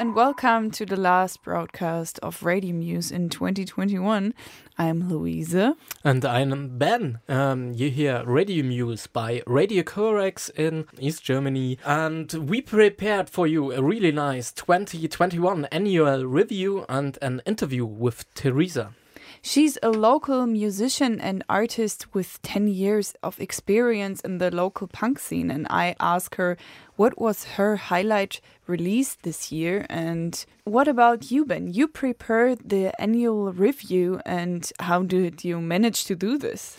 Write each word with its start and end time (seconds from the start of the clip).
And 0.00 0.14
welcome 0.14 0.70
to 0.70 0.86
the 0.86 0.96
last 0.96 1.42
broadcast 1.42 2.18
of 2.20 2.42
Radio 2.42 2.74
Muse 2.74 3.10
in 3.10 3.28
2021. 3.28 4.32
I'm 4.78 5.08
Louise. 5.10 5.52
And 5.52 6.24
I'm 6.24 6.78
Ben. 6.78 7.18
Um, 7.28 7.74
you 7.74 7.90
hear 7.90 8.24
Radio 8.24 8.64
Muse 8.64 9.06
by 9.06 9.42
Radio 9.46 9.82
Corax 9.82 10.48
in 10.56 10.86
East 10.98 11.22
Germany. 11.22 11.76
And 11.84 12.32
we 12.32 12.62
prepared 12.62 13.28
for 13.28 13.46
you 13.46 13.72
a 13.72 13.82
really 13.82 14.10
nice 14.10 14.52
2021 14.52 15.66
annual 15.66 16.24
review 16.24 16.86
and 16.88 17.18
an 17.20 17.42
interview 17.44 17.84
with 17.84 18.24
Teresa. 18.32 18.94
She's 19.42 19.78
a 19.82 19.88
local 19.88 20.46
musician 20.46 21.20
and 21.20 21.42
artist 21.48 22.14
with 22.14 22.40
10 22.42 22.68
years 22.68 23.14
of 23.22 23.40
experience 23.40 24.20
in 24.20 24.38
the 24.38 24.50
local 24.50 24.86
punk 24.86 25.18
scene. 25.18 25.50
And 25.50 25.66
I 25.70 25.96
asked 25.98 26.34
her 26.34 26.58
what 26.96 27.18
was 27.18 27.44
her 27.56 27.76
highlight 27.76 28.42
release 28.66 29.16
this 29.22 29.50
year 29.50 29.86
and 29.88 30.44
what 30.70 30.86
about 30.86 31.32
you, 31.32 31.44
Ben? 31.44 31.72
You 31.72 31.88
prepared 31.88 32.60
the 32.64 32.92
annual 33.00 33.52
review, 33.52 34.20
and 34.24 34.70
how 34.78 35.02
did 35.02 35.42
you 35.42 35.60
manage 35.60 36.04
to 36.04 36.14
do 36.14 36.38
this? 36.38 36.76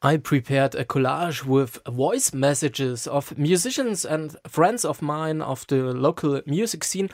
I 0.00 0.18
prepared 0.18 0.76
a 0.76 0.84
collage 0.84 1.44
with 1.44 1.80
voice 1.88 2.32
messages 2.32 3.08
of 3.08 3.36
musicians 3.36 4.04
and 4.04 4.36
friends 4.46 4.84
of 4.84 5.02
mine 5.02 5.42
of 5.42 5.66
the 5.66 5.92
local 5.92 6.40
music 6.46 6.84
scene 6.84 7.10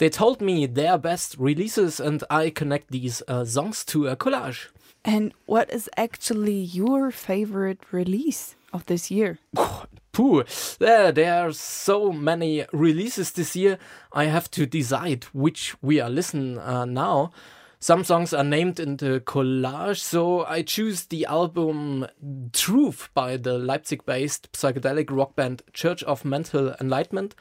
they 0.00 0.08
told 0.08 0.40
me 0.40 0.64
their 0.64 0.96
best 0.96 1.36
releases, 1.38 2.00
and 2.00 2.24
I 2.30 2.48
connect 2.48 2.90
these 2.90 3.22
uh, 3.28 3.44
songs 3.44 3.84
to 3.84 4.08
a 4.08 4.16
collage. 4.16 4.68
And 5.04 5.34
what 5.44 5.68
is 5.70 5.90
actually 5.94 6.58
your 6.58 7.10
favorite 7.10 7.80
release 7.92 8.56
of 8.72 8.86
this 8.86 9.10
year? 9.10 9.38
Pooh, 10.12 10.44
there, 10.78 11.12
there 11.12 11.46
are 11.46 11.52
so 11.52 12.12
many 12.12 12.64
releases 12.72 13.32
this 13.32 13.54
year. 13.54 13.78
I 14.10 14.24
have 14.24 14.50
to 14.52 14.64
decide 14.64 15.24
which 15.34 15.76
we 15.82 16.00
are 16.00 16.08
listening 16.08 16.56
uh, 16.56 16.86
now. 16.86 17.32
Some 17.78 18.02
songs 18.02 18.32
are 18.32 18.44
named 18.44 18.80
in 18.80 18.96
the 18.96 19.20
collage, 19.20 19.98
so 19.98 20.46
I 20.46 20.62
choose 20.62 21.04
the 21.04 21.26
album 21.26 22.06
Truth 22.54 23.10
by 23.12 23.36
the 23.36 23.58
Leipzig 23.58 24.06
based 24.06 24.50
psychedelic 24.52 25.10
rock 25.10 25.36
band 25.36 25.60
Church 25.74 26.02
of 26.04 26.24
Mental 26.24 26.74
Enlightenment. 26.80 27.34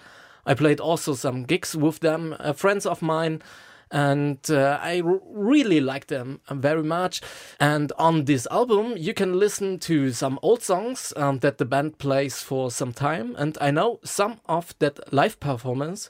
I 0.45 0.54
played 0.54 0.80
also 0.80 1.14
some 1.14 1.44
gigs 1.44 1.76
with 1.76 2.00
them, 2.00 2.36
uh, 2.40 2.54
friends 2.54 2.86
of 2.86 3.02
mine, 3.02 3.42
and 3.92 4.40
uh, 4.50 4.80
I 4.82 5.02
really 5.04 5.80
like 5.80 6.08
them 6.08 6.42
very 6.50 6.84
much. 6.84 7.22
And 7.59 7.92
on 7.98 8.26
this 8.26 8.48
album, 8.52 8.95
you 8.98 9.14
can 9.14 9.40
listen 9.40 9.80
to 9.80 10.12
some 10.12 10.40
old 10.42 10.62
songs 10.62 11.14
um, 11.16 11.40
that 11.40 11.58
the 11.58 11.66
band 11.66 11.98
plays 11.98 12.42
for 12.42 12.72
some 12.72 12.94
time, 12.94 13.36
and 13.38 13.58
I 13.60 13.72
know 13.72 14.00
some 14.04 14.40
of 14.45 14.76
that 14.80 15.12
live 15.14 15.40
performance, 15.40 16.10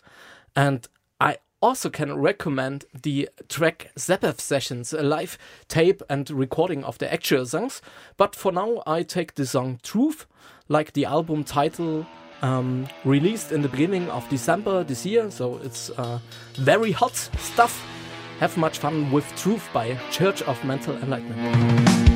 and 0.56 0.88
I 1.22 1.38
also 1.62 1.90
can 1.90 2.18
recommend 2.18 2.86
the 2.94 3.30
track 3.50 3.92
Zappath 3.98 4.40
Sessions, 4.40 4.94
a 4.94 5.04
live 5.04 5.38
tape 5.68 6.02
and 6.10 6.30
recording 6.30 6.84
of 6.84 6.98
the 6.98 7.12
actual 7.12 7.46
songs. 7.46 7.82
But 8.18 8.36
for 8.36 8.52
now, 8.52 8.82
I 8.88 9.04
take 9.04 9.36
the 9.36 9.46
song 9.46 9.80
Truth, 9.84 10.26
like 10.68 10.94
the 10.94 11.06
album 11.06 11.44
title 11.44 12.06
um, 12.42 12.88
released 13.06 13.52
in 13.52 13.62
the 13.62 13.70
beginning 13.70 14.10
of 14.10 14.28
December 14.30 14.84
this 14.84 15.06
year, 15.06 15.30
so 15.32 15.60
it's 15.64 15.90
uh, 15.92 16.20
very 16.56 16.92
hot 16.92 17.16
stuff. 17.38 17.86
Have 18.40 18.58
much 18.58 18.80
fun 18.80 19.12
with 19.12 19.26
Truth 19.36 19.68
by 19.74 19.98
Church 20.12 20.42
of 20.44 20.64
Mental 20.64 20.96
Enlightenment. 20.96 22.09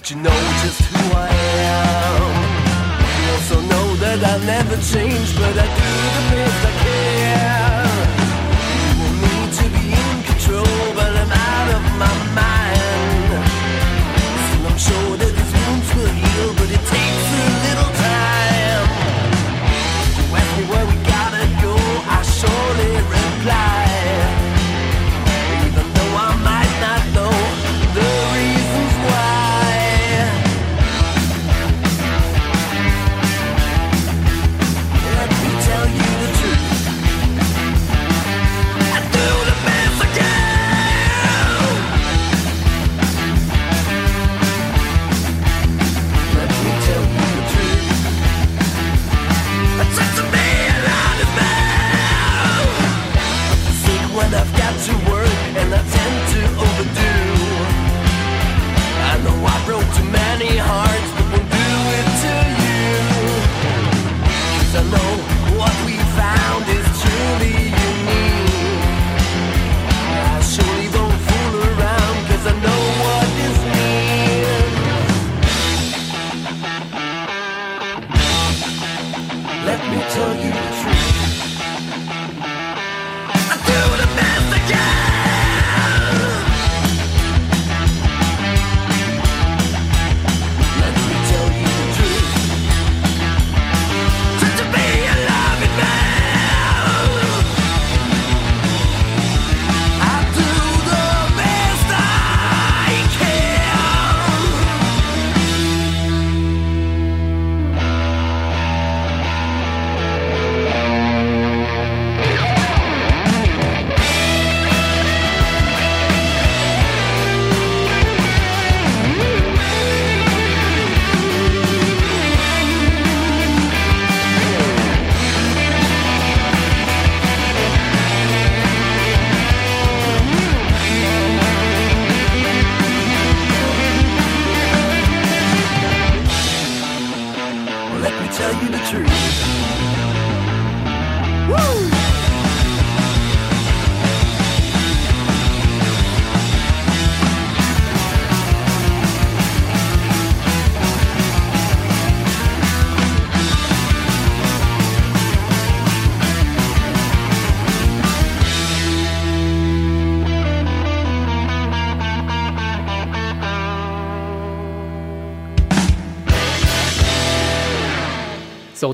But 0.00 0.10
you 0.10 0.16
know 0.16 0.30
just 0.62 0.80
who 0.80 1.14
I 1.14 1.28
am. 1.28 2.22
You 3.20 3.32
also 3.34 3.60
know 3.60 3.96
that 3.96 4.24
I'll 4.24 4.40
never 4.40 4.76
change, 4.76 5.36
but 5.36 5.58
I 5.58 5.79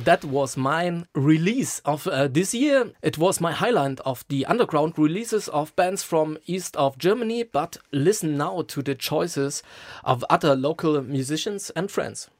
that 0.06 0.24
was 0.24 0.56
my 0.56 1.02
release 1.14 1.80
of 1.80 2.06
uh, 2.06 2.28
this 2.28 2.54
year. 2.54 2.92
It 3.02 3.18
was 3.18 3.40
my 3.40 3.50
highlight 3.50 3.98
of 4.00 4.24
the 4.28 4.46
underground 4.46 4.96
releases 4.96 5.48
of 5.48 5.74
bands 5.74 6.04
from 6.04 6.38
east 6.46 6.76
of 6.76 6.96
Germany. 6.96 7.42
But 7.42 7.76
listen 7.92 8.36
now 8.36 8.62
to 8.68 8.82
the 8.82 8.94
choices 8.94 9.64
of 10.04 10.24
other 10.30 10.54
local 10.54 11.02
musicians 11.02 11.70
and 11.70 11.90
friends. 11.90 12.30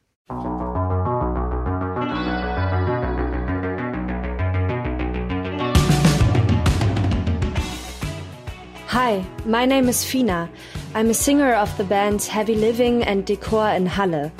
Hi, 8.86 9.26
my 9.44 9.66
name 9.66 9.88
is 9.88 10.04
Fina. 10.04 10.48
I'm 10.94 11.10
a 11.10 11.14
singer 11.14 11.52
of 11.52 11.76
the 11.76 11.84
bands 11.84 12.28
Heavy 12.28 12.54
Living 12.54 13.02
and 13.02 13.26
Decor 13.26 13.70
in 13.70 13.86
Halle. 13.86 14.30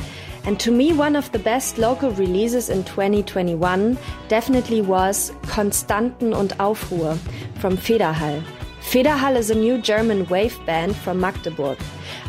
And 0.46 0.60
to 0.60 0.70
me, 0.70 0.93
one 0.93 1.16
of 1.16 1.31
the 1.32 1.40
best 1.40 1.76
local 1.76 2.12
releases 2.12 2.70
in 2.70 2.84
2021 2.84 3.98
definitely 4.28 4.81
was 4.81 5.32
Konstanten 5.43 6.32
und 6.32 6.56
Aufruhr 6.58 7.19
from 7.58 7.76
Federhall. 7.76 8.40
Federhall 8.81 9.34
is 9.34 9.50
a 9.50 9.56
new 9.56 9.78
German 9.78 10.25
wave 10.28 10.56
band 10.64 10.94
from 10.94 11.19
Magdeburg. 11.19 11.78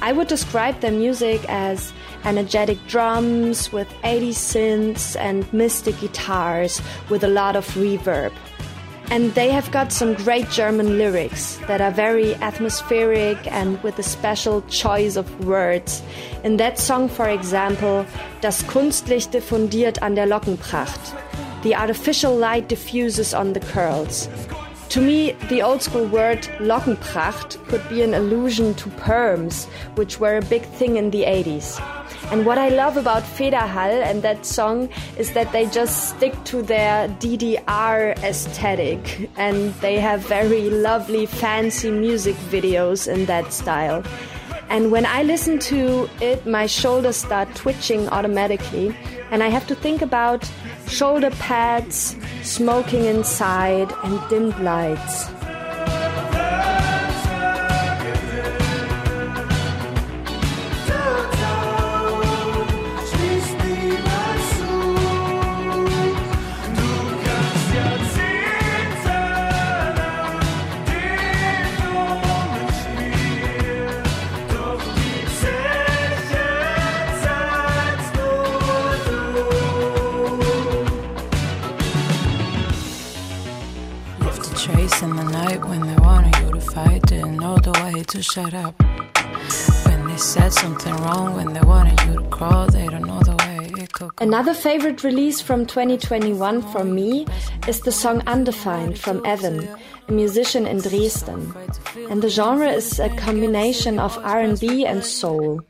I 0.02 0.14
would 0.14 0.28
describe 0.28 0.80
their 0.80 0.92
music 0.92 1.46
as 1.48 1.94
energetic 2.26 2.80
drums 2.88 3.72
with 3.72 3.88
80 4.04 4.32
synths 4.32 5.16
and 5.16 5.46
mystic 5.54 6.00
guitars 6.00 6.82
with 7.10 7.24
a 7.24 7.28
lot 7.28 7.56
of 7.56 7.68
reverb. 7.76 8.32
And 9.10 9.34
they 9.36 9.50
have 9.50 9.72
got 9.72 9.94
some 9.94 10.16
great 10.16 10.50
German 10.50 10.98
lyrics 10.98 11.58
that 11.68 11.80
are 11.80 11.92
very 11.92 12.36
atmospheric 12.36 13.38
and 13.52 13.82
with 13.82 13.98
a 14.00 14.04
special 14.04 14.62
choice 14.64 15.16
of 15.16 15.46
words. 15.46 16.04
In 16.44 16.58
that 16.58 16.78
song, 16.78 17.08
for 17.08 17.30
example, 17.30 18.06
Das 18.42 18.64
Kunstlicht 18.68 19.32
diffundiert 19.32 20.02
an 20.02 20.16
der 20.16 20.28
Lockenpracht. 20.28 21.16
The 21.64 21.76
artificial 21.76 22.36
light 22.36 22.68
diffuses 22.68 23.34
on 23.34 23.54
the 23.54 23.62
curls. 23.62 24.28
To 24.90 25.02
me, 25.02 25.34
the 25.50 25.62
old 25.62 25.82
school 25.82 26.06
word 26.08 26.44
Lockenpracht 26.60 27.64
could 27.68 27.88
be 27.90 28.02
an 28.02 28.14
allusion 28.14 28.74
to 28.76 28.90
perms, 28.92 29.66
which 29.96 30.20
were 30.20 30.38
a 30.38 30.42
big 30.42 30.64
thing 30.64 30.96
in 30.96 31.12
the 31.12 31.24
80s. 31.24 31.80
And 32.32 32.46
what 32.46 32.58
I 32.58 32.70
love 32.70 32.96
about 32.96 33.24
Federhall 33.24 34.02
and 34.04 34.22
that 34.24 34.46
song 34.46 34.90
is 35.18 35.34
that 35.34 35.52
they 35.52 35.66
just 35.68 36.10
stick 36.10 36.34
to 36.46 36.62
their 36.62 37.10
DDR 37.10 38.18
aesthetic 38.24 39.30
and 39.38 39.74
they 39.76 40.00
have 40.00 40.22
very 40.22 40.70
lovely, 40.70 41.26
fancy 41.26 41.92
music 41.92 42.36
videos 42.50 43.08
in 43.08 43.26
that 43.26 43.52
style. 43.52 44.04
And 44.70 44.92
when 44.92 45.06
I 45.06 45.24
listen 45.24 45.60
to 45.60 46.10
it, 46.20 46.46
my 46.46 46.66
shoulders 46.66 47.16
start 47.16 47.54
twitching 47.56 48.10
automatically, 48.10 48.94
and 49.32 49.42
I 49.42 49.48
have 49.48 49.66
to 49.68 49.76
think 49.76 50.02
about 50.02 50.50
shoulder 50.88 51.32
pads, 51.32 52.16
smoking 52.44 53.06
inside, 53.06 53.92
and 54.04 54.30
dimmed 54.30 54.58
lights. 54.60 55.37
To 88.04 88.22
shut 88.22 88.54
up. 88.54 88.82
When 89.86 90.08
they 90.08 90.18
said 90.18 90.54
something 90.54 90.96
wrong, 90.98 91.36
when 91.36 91.54
they 91.54 91.62
wanted 91.62 92.00
you 92.06 92.22
to 92.22 92.30
crawl, 92.30 92.68
they 92.68 92.88
don't 92.88 93.08
know 93.08 93.20
the 93.22 93.36
way. 93.36 93.58
Another 94.20 94.54
favorite 94.54 95.04
release 95.04 95.42
from 95.42 95.66
2021 95.66 96.62
for 96.72 96.84
me 96.84 97.26
is 97.68 97.82
the 97.82 97.92
song 97.92 98.22
Undefined 98.28 99.00
from 99.00 99.26
Evan, 99.26 99.68
a 100.08 100.12
musician 100.12 100.66
in 100.66 100.80
Dresden. 100.80 101.54
And 102.10 102.22
the 102.22 102.30
genre 102.30 102.70
is 102.70 103.00
a 103.00 103.10
combination 103.16 104.00
of 104.00 104.18
R&B 104.20 104.86
and 104.86 105.04
soul. 105.04 105.62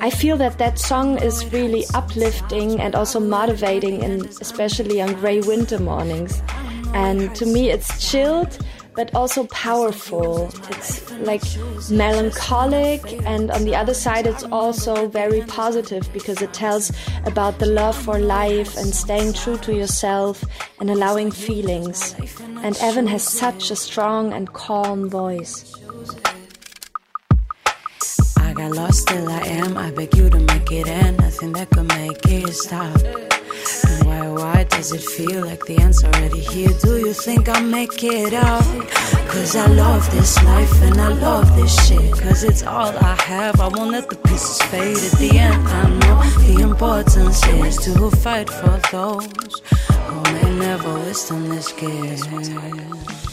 I 0.00 0.10
feel 0.10 0.36
that 0.38 0.58
that 0.58 0.78
song 0.78 1.18
is 1.18 1.50
really 1.52 1.84
uplifting 1.94 2.80
and 2.80 2.94
also 2.94 3.20
motivating, 3.20 4.04
and 4.04 4.26
especially 4.40 5.00
on 5.00 5.14
gray 5.14 5.40
winter 5.40 5.78
mornings. 5.78 6.42
And 6.92 7.34
to 7.36 7.46
me, 7.46 7.70
it's 7.70 8.10
chilled, 8.10 8.58
but 8.94 9.14
also 9.14 9.46
powerful. 9.46 10.50
It's 10.70 11.10
like 11.12 11.42
melancholic, 11.90 13.02
and 13.26 13.50
on 13.50 13.64
the 13.64 13.74
other 13.74 13.94
side, 13.94 14.26
it's 14.26 14.44
also 14.44 15.08
very 15.08 15.42
positive 15.42 16.10
because 16.12 16.42
it 16.42 16.52
tells 16.52 16.92
about 17.24 17.58
the 17.58 17.66
love 17.66 17.96
for 17.96 18.18
life 18.18 18.76
and 18.76 18.94
staying 18.94 19.32
true 19.32 19.56
to 19.58 19.74
yourself 19.74 20.44
and 20.80 20.90
allowing 20.90 21.30
feelings. 21.30 22.14
And 22.62 22.76
Evan 22.78 23.06
has 23.06 23.22
such 23.22 23.70
a 23.70 23.76
strong 23.76 24.32
and 24.32 24.52
calm 24.52 25.08
voice. 25.08 25.74
I 28.36 28.52
got 28.52 28.72
lost 28.72 29.08
till 29.08 29.28
I 29.28 29.40
am. 29.46 29.76
I 29.76 29.90
beg 29.92 30.16
you 30.16 30.28
to 30.28 30.40
make 30.40 30.72
it 30.72 30.88
end. 30.88 31.18
Nothing 31.18 31.52
that 31.52 31.70
could 31.70 31.88
make 31.88 32.26
it 32.26 32.52
stop. 32.52 33.29
Does 34.80 34.92
it 34.92 35.02
feel 35.02 35.44
like 35.44 35.62
the 35.66 35.76
end's 35.76 36.02
already 36.02 36.40
here? 36.40 36.70
Do 36.80 36.96
you 36.96 37.12
think 37.12 37.50
I'll 37.50 37.62
make 37.62 38.02
it 38.02 38.32
out? 38.32 38.64
Cause 39.28 39.54
I 39.54 39.66
love 39.66 40.10
this 40.10 40.42
life 40.42 40.82
and 40.82 40.98
I 40.98 41.08
love 41.08 41.54
this 41.54 41.86
shit. 41.86 42.12
Cause 42.18 42.44
it's 42.44 42.62
all 42.62 42.96
I 42.96 43.14
have. 43.26 43.60
I 43.60 43.68
won't 43.68 43.90
let 43.90 44.08
the 44.08 44.16
pieces 44.16 44.62
fade 44.70 44.96
at 44.96 45.18
the 45.18 45.38
end. 45.38 45.68
I 45.68 45.82
know 46.00 46.22
the 46.46 46.62
importance 46.62 47.46
is 47.46 47.76
to 47.84 48.10
fight 48.10 48.48
for 48.48 48.80
those 48.90 49.60
who 50.06 50.22
may 50.32 50.58
never 50.58 50.94
wisdom 50.94 51.50
this 51.50 51.70
gift. 51.72 53.29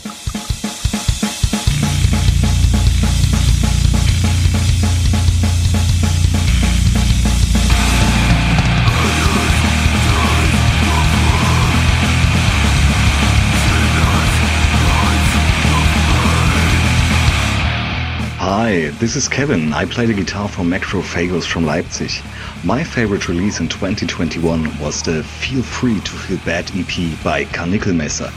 Hi, 18.68 18.90
this 19.00 19.16
is 19.16 19.30
Kevin. 19.30 19.72
I 19.72 19.86
play 19.86 20.08
the 20.08 20.14
guitar 20.14 20.50
for 20.50 20.64
Macrophagos 20.64 21.46
from 21.46 21.66
Leipzig. 21.66 22.12
My 22.66 22.84
favorite 22.84 23.30
release 23.30 23.62
in 23.62 23.70
2021 23.70 24.78
was 24.80 25.02
the 25.02 25.24
Feel 25.24 25.64
Free 25.64 26.02
to 26.02 26.12
Feel 26.12 26.38
Bad 26.40 26.70
EP 26.76 27.24
by 27.24 27.46
Karnickelmesser. 27.46 28.30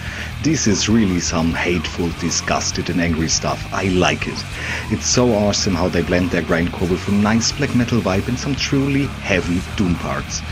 This 0.45 0.69
is 0.69 0.89
really 0.89 1.19
some 1.19 1.53
hateful, 1.53 2.11
disgusted 2.21 2.91
and 2.91 3.01
angry 3.01 3.29
stuff. 3.29 3.61
I 3.73 3.87
like 3.87 4.29
it. 4.29 4.41
It's 4.93 5.07
so 5.07 5.33
awesome 5.33 5.75
how 5.75 5.89
they 5.89 6.03
blend 6.03 6.31
their 6.31 6.43
grindcore 6.43 6.89
with 6.89 7.09
a 7.09 7.11
nice 7.11 7.51
black 7.51 7.75
metal 7.75 8.01
vibe 8.01 8.29
and 8.29 8.39
some 8.39 8.55
truly 8.55 9.07
heavy 9.07 9.61
doom 9.77 9.97
parts. 9.97 10.43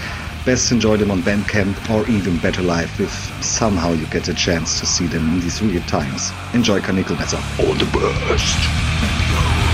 Best 0.44 0.72
enjoy 0.72 0.96
them 0.96 1.12
on 1.12 1.22
Bandcamp 1.22 1.88
or 1.88 2.08
even 2.10 2.38
better 2.38 2.62
live 2.62 3.00
if 3.00 3.12
somehow 3.44 3.92
you 3.92 4.06
get 4.06 4.26
a 4.26 4.34
chance 4.34 4.80
to 4.80 4.86
see 4.86 5.06
them 5.06 5.34
in 5.34 5.40
these 5.40 5.62
weird 5.62 5.86
times. 5.86 6.32
Enjoy 6.52 6.80
Karnickelmesser. 6.80 7.38
All 7.64 7.74
the 7.74 7.84
best! 7.96 9.67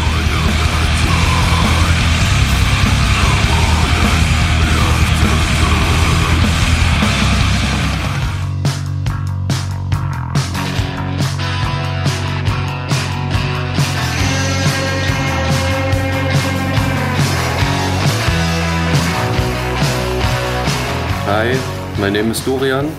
My 22.05 22.11
name 22.11 22.31
is 22.31 22.45
Dorian. 22.45 22.93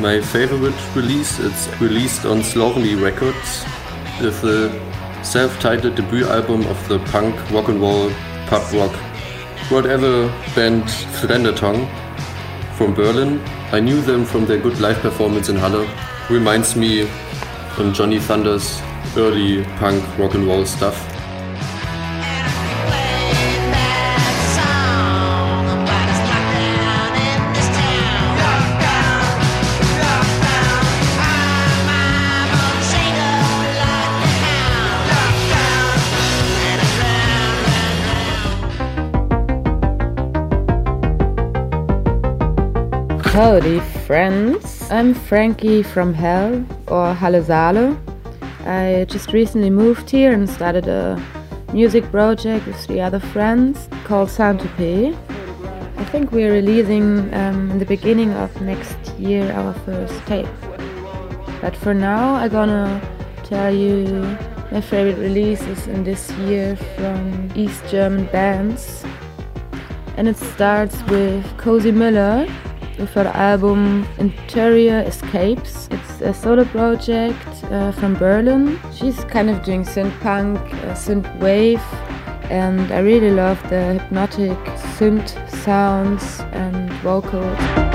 My 0.00 0.20
favorite 0.20 0.74
release 0.96 1.38
is 1.38 1.68
released 1.80 2.26
on 2.26 2.42
Slovenly 2.42 2.96
Records 2.96 3.64
the 4.18 4.72
self-titled 5.22 5.94
debut 5.94 6.26
album 6.26 6.66
of 6.66 6.88
the 6.88 6.98
punk 7.10 7.36
rock 7.52 7.68
and 7.68 7.80
roll 7.80 8.10
pub 8.48 8.72
rock 8.72 8.92
whatever 9.70 10.26
band 10.56 10.82
Thlendertongue 11.20 11.86
from 12.76 12.92
Berlin. 12.92 13.40
I 13.70 13.78
knew 13.78 14.00
them 14.00 14.24
from 14.24 14.46
their 14.46 14.58
good 14.58 14.80
live 14.80 14.98
performance 14.98 15.48
in 15.48 15.54
Halle. 15.54 15.88
Reminds 16.28 16.74
me 16.74 17.08
on 17.78 17.94
Johnny 17.94 18.18
Thunder's 18.18 18.82
early 19.16 19.62
punk 19.78 20.02
rock 20.18 20.34
and 20.34 20.44
roll 20.44 20.66
stuff. 20.66 21.17
Howdy, 43.38 43.78
friends. 44.04 44.90
I'm 44.90 45.14
Frankie 45.14 45.84
from 45.84 46.12
Hell 46.12 46.66
or 46.88 47.14
Halle 47.14 47.40
Saale. 47.40 47.96
I 48.66 49.04
just 49.08 49.32
recently 49.32 49.70
moved 49.70 50.10
here 50.10 50.32
and 50.32 50.50
started 50.50 50.88
a 50.88 51.22
music 51.72 52.02
project 52.10 52.66
with 52.66 52.74
three 52.84 52.98
other 52.98 53.20
friends 53.20 53.88
called 54.02 54.28
Saint-Tropez. 54.28 55.16
I 55.98 56.04
think 56.06 56.32
we're 56.32 56.52
releasing 56.52 57.32
um, 57.32 57.70
in 57.70 57.78
the 57.78 57.86
beginning 57.86 58.32
of 58.32 58.60
next 58.60 58.98
year 59.20 59.52
our 59.52 59.72
first 59.86 60.18
tape. 60.26 60.48
But 61.60 61.76
for 61.76 61.94
now, 61.94 62.34
I'm 62.34 62.50
gonna 62.50 63.00
tell 63.44 63.72
you 63.72 64.36
my 64.72 64.80
favorite 64.80 65.18
releases 65.18 65.86
in 65.86 66.02
this 66.02 66.28
year 66.48 66.74
from 66.96 67.52
East 67.54 67.84
German 67.88 68.26
bands. 68.32 69.04
And 70.16 70.26
it 70.26 70.36
starts 70.36 71.00
with 71.04 71.46
Cozy 71.56 71.92
Miller 71.92 72.48
with 72.98 73.10
her 73.14 73.28
album 73.28 74.06
Interior 74.18 75.00
Escapes. 75.00 75.88
It's 75.90 76.20
a 76.20 76.34
solo 76.34 76.64
project 76.64 77.46
uh, 77.64 77.92
from 77.92 78.14
Berlin. 78.14 78.78
She's 78.92 79.22
kind 79.24 79.48
of 79.50 79.62
doing 79.62 79.84
synth 79.84 80.18
punk, 80.20 80.58
uh, 80.58 80.94
synth 80.94 81.28
wave, 81.40 81.82
and 82.50 82.92
I 82.92 83.00
really 83.00 83.30
love 83.30 83.62
the 83.70 83.94
hypnotic 83.94 84.58
synth 84.96 85.32
sounds 85.50 86.40
and 86.52 86.90
vocals. 87.02 87.87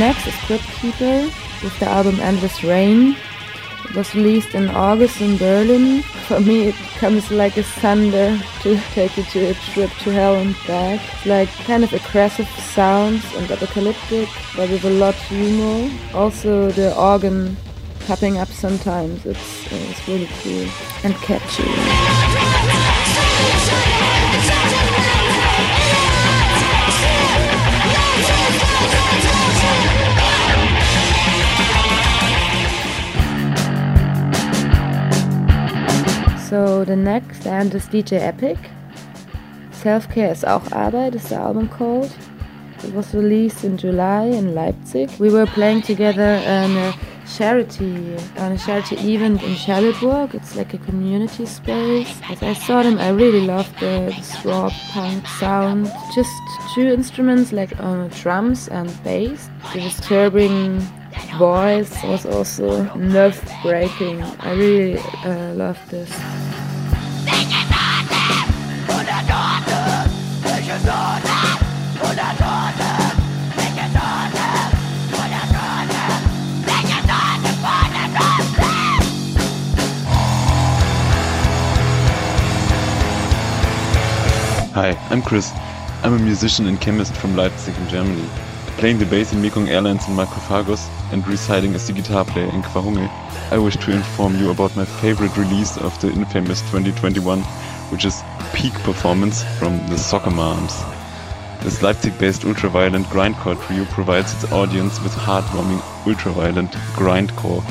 Next 0.00 0.26
is 0.26 0.34
Crypt 0.46 0.64
Keeper 0.80 1.30
with 1.62 1.78
the 1.78 1.84
album 1.84 2.20
Endless 2.20 2.64
Rain. 2.64 3.14
It 3.84 3.94
was 3.94 4.14
released 4.14 4.54
in 4.54 4.70
August 4.70 5.20
in 5.20 5.36
Berlin. 5.36 6.00
For 6.26 6.40
me, 6.40 6.68
it 6.68 6.74
comes 6.96 7.30
like 7.30 7.58
a 7.58 7.62
thunder 7.62 8.40
to 8.62 8.80
take 8.94 9.14
you 9.18 9.24
to 9.24 9.50
a 9.50 9.54
trip 9.72 9.90
to 10.04 10.10
hell 10.10 10.36
and 10.36 10.56
back. 10.66 11.00
It's 11.12 11.26
like 11.26 11.50
kind 11.66 11.84
of 11.84 11.92
aggressive 11.92 12.48
sounds 12.48 13.22
and 13.34 13.50
apocalyptic, 13.50 14.30
but 14.56 14.70
with 14.70 14.86
a 14.86 14.90
lot 14.90 15.14
of 15.14 15.22
humor. 15.28 15.90
Also, 16.14 16.70
the 16.70 16.96
organ 16.96 17.54
popping 18.06 18.38
up 18.38 18.48
sometimes. 18.48 19.26
It's, 19.26 19.70
it's 19.70 20.08
really 20.08 20.30
cool 20.42 20.66
and 21.04 21.14
catchy. 21.16 22.29
So 36.50 36.84
the 36.84 36.96
next 36.96 37.44
band 37.44 37.72
is 37.76 37.86
DJ 37.86 38.18
Epic. 38.18 38.58
Self 39.70 40.08
Care 40.08 40.32
is 40.32 40.42
auch 40.42 40.64
Arbeit 40.72 41.14
is 41.14 41.28
the 41.28 41.36
album 41.36 41.68
called. 41.68 42.12
It 42.82 42.92
was 42.92 43.14
released 43.14 43.62
in 43.62 43.76
July 43.76 44.24
in 44.24 44.52
Leipzig. 44.52 45.10
We 45.20 45.30
were 45.30 45.46
playing 45.46 45.82
together 45.82 46.42
in 46.42 46.76
a 46.76 46.92
charity 47.36 48.16
on 48.38 48.50
a 48.50 48.58
charity 48.58 48.96
event 49.14 49.44
in 49.44 49.54
Charlottenburg. 49.54 50.34
It's 50.34 50.56
like 50.56 50.74
a 50.74 50.78
community 50.78 51.46
space. 51.46 52.20
As 52.28 52.42
I 52.42 52.54
saw 52.54 52.82
them, 52.82 52.98
I 52.98 53.10
really 53.10 53.46
loved 53.46 53.78
the, 53.78 54.10
the 54.42 54.48
raw 54.48 54.70
punk 54.90 55.24
sound. 55.38 55.86
Just 56.16 56.32
two 56.74 56.88
instruments 56.88 57.52
like 57.52 57.78
uh, 57.78 58.08
drums 58.08 58.66
and 58.66 58.90
bass. 59.04 59.48
The 59.72 59.82
disturbing 59.82 60.82
voice 61.38 62.02
was 62.02 62.26
also 62.26 62.84
nerve 62.94 63.40
breaking. 63.62 64.22
I 64.22 64.52
really 64.52 64.98
uh, 64.98 65.54
loved 65.54 65.90
this. 65.90 66.10
Hi, 84.72 84.96
I'm 85.10 85.20
Chris. 85.20 85.50
I'm 86.02 86.14
a 86.14 86.18
musician 86.18 86.66
and 86.66 86.80
chemist 86.80 87.14
from 87.14 87.36
Leipzig 87.36 87.76
in 87.76 87.88
Germany, 87.88 88.26
playing 88.80 88.98
the 88.98 89.04
bass 89.04 89.30
in 89.30 89.42
Mekong 89.42 89.68
Airlines 89.68 90.08
in 90.08 90.14
Microphagus 90.14 90.88
and 91.12 91.26
residing 91.28 91.74
as 91.74 91.86
the 91.86 91.92
guitar 91.92 92.24
player 92.24 92.46
in 92.46 92.62
Quahunge. 92.62 93.10
I 93.52 93.58
wish 93.58 93.76
to 93.76 93.92
inform 93.92 94.36
you 94.36 94.50
about 94.50 94.74
my 94.74 94.86
favorite 94.86 95.36
release 95.36 95.76
of 95.76 96.00
the 96.00 96.10
infamous 96.10 96.62
2021, 96.62 97.42
which 97.92 98.06
is 98.06 98.22
Peak 98.54 98.72
Performance 98.72 99.42
from 99.58 99.76
the 99.88 99.98
Soccer 99.98 100.30
Moms. 100.30 100.82
This 101.62 101.82
Leipzig-based 101.82 102.46
ultra-violent 102.46 103.04
grindcore 103.08 103.62
trio 103.66 103.84
provides 103.84 104.32
its 104.32 104.50
audience 104.50 104.98
with 105.02 105.12
heartwarming 105.12 105.82
ultra-violent 106.06 106.72
grindcore 106.96 107.62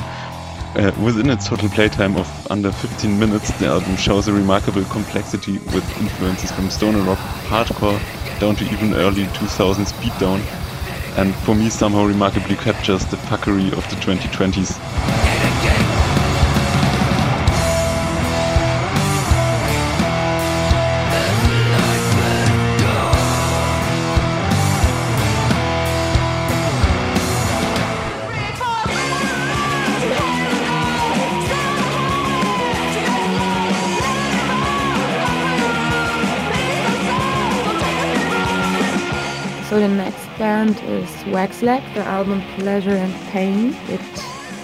uh, 0.76 0.92
within 1.02 1.28
its 1.28 1.48
total 1.48 1.68
playtime 1.70 2.16
of 2.16 2.28
under 2.52 2.70
15 2.70 3.18
minutes, 3.18 3.50
the 3.58 3.66
album 3.66 3.96
shows 3.96 4.28
a 4.28 4.32
remarkable 4.32 4.84
complexity 4.84 5.54
with 5.74 6.00
influences 6.00 6.52
from 6.52 6.70
stoner 6.70 7.02
rock, 7.02 7.18
hardcore, 7.48 7.98
down 8.38 8.54
to 8.54 8.64
even 8.66 8.94
early 8.94 9.24
2000s 9.24 9.90
beatdown, 9.94 10.40
and 11.16 11.34
for 11.34 11.54
me 11.54 11.68
somehow 11.68 12.04
remarkably 12.04 12.56
captures 12.56 13.04
the 13.06 13.16
fuckery 13.16 13.72
of 13.72 13.88
the 13.90 13.96
2020s. 13.96 15.49
Waxlag, 41.24 41.82
the 41.94 42.04
album 42.04 42.42
Pleasure 42.56 42.96
and 42.96 43.14
Pain. 43.30 43.74
It 43.88 44.00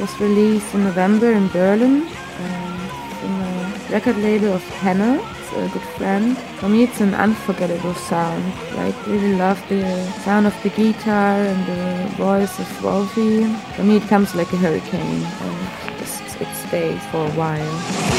was 0.00 0.20
released 0.20 0.74
in 0.74 0.84
November 0.84 1.32
in 1.32 1.48
Berlin 1.48 2.02
um, 2.02 2.78
from 3.20 3.40
a 3.42 3.88
record 3.90 4.16
label 4.18 4.52
of 4.52 4.62
Hannah. 4.80 5.20
It's 5.40 5.52
a 5.52 5.68
good 5.72 5.88
friend. 5.96 6.36
For 6.58 6.68
me, 6.68 6.84
it's 6.84 7.00
an 7.00 7.14
unforgettable 7.14 7.94
sound. 7.94 8.44
I 8.78 8.94
really 9.06 9.34
love 9.34 9.62
the 9.68 9.84
sound 10.24 10.46
of 10.46 10.54
the 10.62 10.70
guitar 10.70 11.38
and 11.38 11.66
the 11.66 12.16
voice 12.16 12.58
of 12.58 12.82
Wolfie. 12.82 13.44
For 13.74 13.84
me, 13.84 13.96
it 13.96 14.08
comes 14.08 14.34
like 14.34 14.52
a 14.52 14.56
hurricane 14.56 15.22
and 15.24 16.00
it 16.40 16.54
stays 16.66 17.02
for 17.10 17.26
a 17.26 17.30
while. 17.32 18.15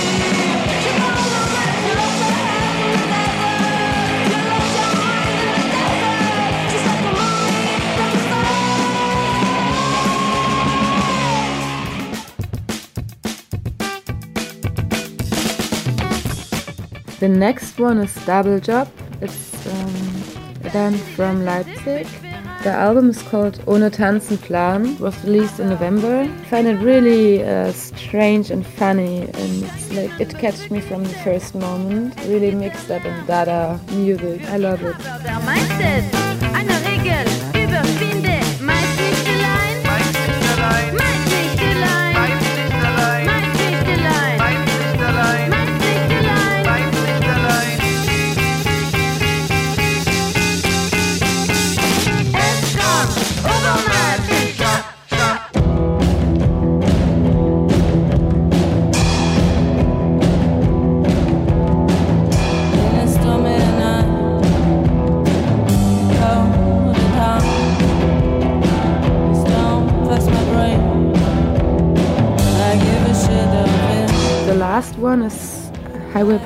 The 17.20 17.28
next 17.28 17.80
one 17.80 17.98
is 17.98 18.14
Double 18.26 18.60
Job. 18.60 18.88
It's 19.22 19.66
um, 19.66 19.96
a 20.64 20.70
band 20.70 21.00
from 21.00 21.44
Leipzig. 21.46 22.06
The 22.62 22.70
album 22.70 23.10
is 23.10 23.24
called 23.24 23.60
Ohne 23.66 23.90
Tanzen 23.90 24.38
Plan. 24.38 24.96
Was 25.00 25.16
released 25.24 25.60
in 25.60 25.70
November. 25.70 26.22
I 26.22 26.44
find 26.46 26.68
it 26.68 26.76
really 26.76 27.44
uh, 27.44 27.72
strange 27.72 28.52
and 28.52 28.64
funny, 28.64 29.22
and 29.22 29.64
it's 29.64 29.92
like 29.94 30.22
it 30.22 30.38
catched 30.38 30.70
me 30.70 30.80
from 30.80 31.06
the 31.06 31.16
first 31.24 31.56
moment. 31.56 32.16
Really 32.28 32.52
mixed 32.52 32.92
up 32.92 33.04
in 33.04 33.26
Dada 33.26 33.80
music. 33.94 34.44
I 34.52 34.58
love 34.58 34.84
it. 34.84 36.37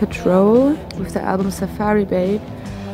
Patrol 0.01 0.69
with 0.97 1.13
the 1.13 1.21
album 1.21 1.51
Safari 1.51 2.05
Babe. 2.05 2.41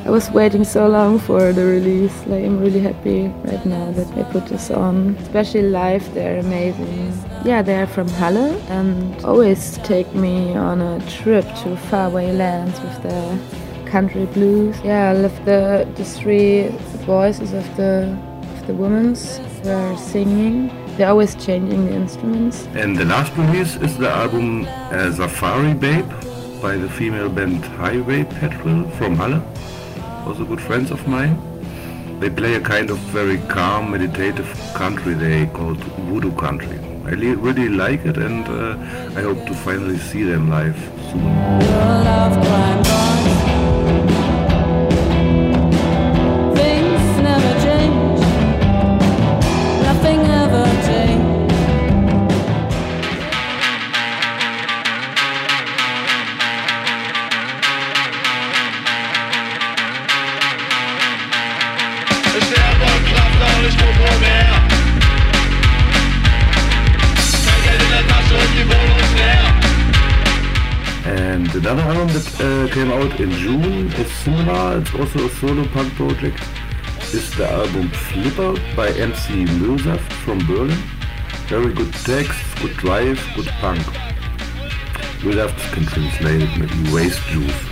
I 0.06 0.10
was 0.10 0.30
waiting 0.30 0.66
so 0.66 0.90
long 0.90 1.20
for 1.20 1.54
the 1.54 1.64
release. 1.64 2.18
Like 2.28 2.44
I'm 2.44 2.60
really 2.60 2.82
happy 2.82 3.30
right 3.46 3.66
now 3.66 3.92
that 3.94 4.14
they 4.14 4.26
put 4.26 4.48
this 4.48 4.70
on. 4.70 5.16
Especially 5.22 5.62
live, 5.62 6.04
they're 6.14 6.40
amazing. 6.40 7.14
Yeah, 7.46 7.62
they're 7.62 7.88
from 7.88 8.10
Halle 8.20 8.60
and 8.68 9.24
always 9.24 9.78
take 9.92 10.14
me 10.14 10.54
on 10.54 10.82
a 10.82 11.00
trip 11.10 11.46
to 11.64 11.78
faraway 11.90 12.34
lands 12.34 12.78
with 12.82 13.02
the 13.04 13.20
country 13.90 14.26
blues. 14.26 14.76
Yeah, 14.84 15.12
I 15.12 15.14
love 15.14 15.38
the 15.46 15.88
the 15.96 16.04
three 16.04 16.68
voices 17.08 17.54
of 17.54 17.66
the 17.78 17.94
of 18.54 18.68
the 18.68 18.74
women 18.74 19.16
who 19.16 19.70
are 19.70 19.98
singing. 19.98 20.68
They're 20.98 21.12
always 21.16 21.36
changing 21.36 21.86
the 21.86 21.94
instruments. 21.94 22.68
And 22.76 22.98
the 22.98 23.06
last 23.06 23.32
release 23.38 23.78
is 23.78 23.98
the 23.98 24.10
album 24.10 24.68
uh, 24.68 25.12
Safari 25.14 25.74
Babe 25.74 26.12
by 26.62 26.76
the 26.76 26.90
female 26.90 27.30
band 27.30 27.64
Highway 27.64 28.24
Patrol 28.24 28.84
from 28.92 29.16
Halle, 29.16 29.42
also 30.26 30.46
good 30.46 30.62
friends 30.62 30.92
of 30.92 31.08
mine. 31.08 31.38
They 32.20 32.30
play 32.30 32.56
a 32.56 32.62
kind 32.62 32.90
of 32.90 32.98
very 33.14 33.38
calm, 33.48 33.92
meditative 33.92 34.48
country 34.74 35.14
they 35.14 35.46
call 35.48 35.76
voodoo 36.10 36.36
country. 36.36 36.80
I 37.06 37.12
really 37.12 37.70
like 37.70 38.06
it 38.06 38.18
and 38.18 38.46
uh, 38.48 38.78
I 39.18 39.22
hope 39.22 39.46
to 39.46 39.54
finally 39.54 39.98
see 39.98 40.24
them 40.24 40.50
live 40.50 40.78
soon. 41.12 43.17
Album 71.88 72.08
that 72.10 72.28
uh, 72.42 72.74
came 72.74 72.92
out 72.92 73.18
in 73.20 73.32
June 73.32 73.88
is 73.94 74.12
similar, 74.12 74.80
it's 74.80 74.94
also 74.94 75.26
a 75.26 75.30
solo 75.30 75.66
punk 75.70 75.94
project, 75.94 76.44
is 77.14 77.34
the 77.38 77.50
album 77.50 77.90
Flipper 77.90 78.54
by 78.76 78.90
MC 78.90 79.46
Müllsaft 79.46 80.12
from 80.24 80.40
Berlin. 80.48 80.78
Very 81.48 81.74
good 81.74 81.94
text, 81.94 82.40
good 82.62 82.76
drive, 82.76 83.20
good 83.36 83.48
punk. 83.62 83.86
Müllsaft 85.24 85.74
can 85.74 85.86
translate 85.86 86.42
it 86.42 86.58
maybe 86.60 86.94
waste 86.94 87.22
juice. 87.28 87.64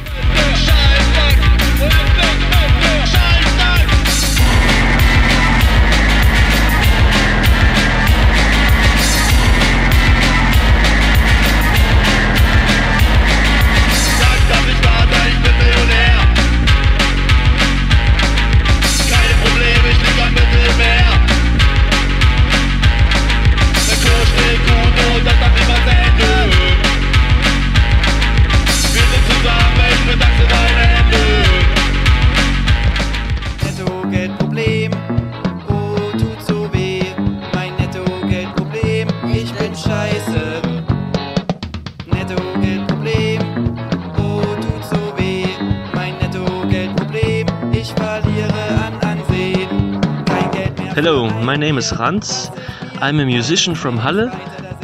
My 51.55 51.59
name 51.59 51.77
is 51.77 51.89
Hans. 51.89 52.49
I'm 52.95 53.17
a 53.21 53.25
musician 53.25 53.75
from 53.75 53.95
Halle, 53.95 54.29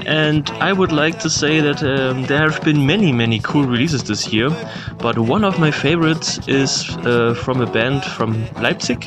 and 0.06 0.50
I 0.62 0.72
would 0.72 0.94
like 0.94 1.20
to 1.20 1.30
say 1.30 1.60
that 1.60 1.84
um, 1.84 2.24
there 2.28 2.50
have 2.50 2.64
been 2.64 2.86
many, 2.86 3.12
many 3.12 3.40
cool 3.40 3.66
releases 3.66 4.06
this 4.06 4.32
year. 4.32 4.50
But 4.98 5.20
one 5.20 5.44
of 5.44 5.60
my 5.60 5.70
favorites 5.70 6.40
is 6.48 6.90
uh, 7.00 7.34
from 7.34 7.60
a 7.60 7.66
band 7.66 8.06
from 8.06 8.46
Leipzig. 8.62 9.02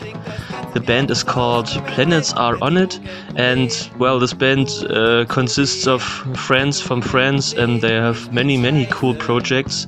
The 0.74 0.81
band 0.81 1.11
is 1.11 1.22
called 1.22 1.68
Planets 1.87 2.35
Are 2.35 2.59
On 2.61 2.77
It, 2.77 3.00
and 3.35 3.70
well, 3.98 4.18
this 4.18 4.35
band 4.35 4.68
uh, 4.90 5.24
consists 5.31 5.87
of 5.87 6.03
friends 6.37 6.83
from 6.83 7.00
France, 7.00 7.55
and 7.55 7.81
they 7.81 7.94
have 7.94 8.31
many, 8.31 8.59
many 8.59 8.87
cool 8.90 9.14
projects. 9.14 9.87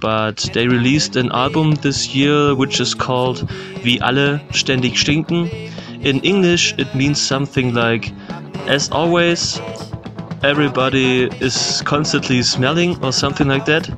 But 0.00 0.50
they 0.52 0.68
released 0.68 1.16
an 1.16 1.32
album 1.32 1.76
this 1.76 2.14
year 2.14 2.54
which 2.54 2.78
is 2.78 2.94
called 2.94 3.50
Wie 3.82 4.02
alle 4.02 4.38
ständig 4.52 4.98
stinken. 4.98 5.48
In 6.00 6.20
English, 6.20 6.74
it 6.78 6.94
means 6.94 7.20
something 7.20 7.74
like, 7.74 8.12
as 8.66 8.90
always, 8.90 9.60
everybody 10.42 11.24
is 11.40 11.82
constantly 11.84 12.42
smelling 12.42 13.02
or 13.04 13.12
something 13.12 13.48
like 13.48 13.64
that. 13.66 13.88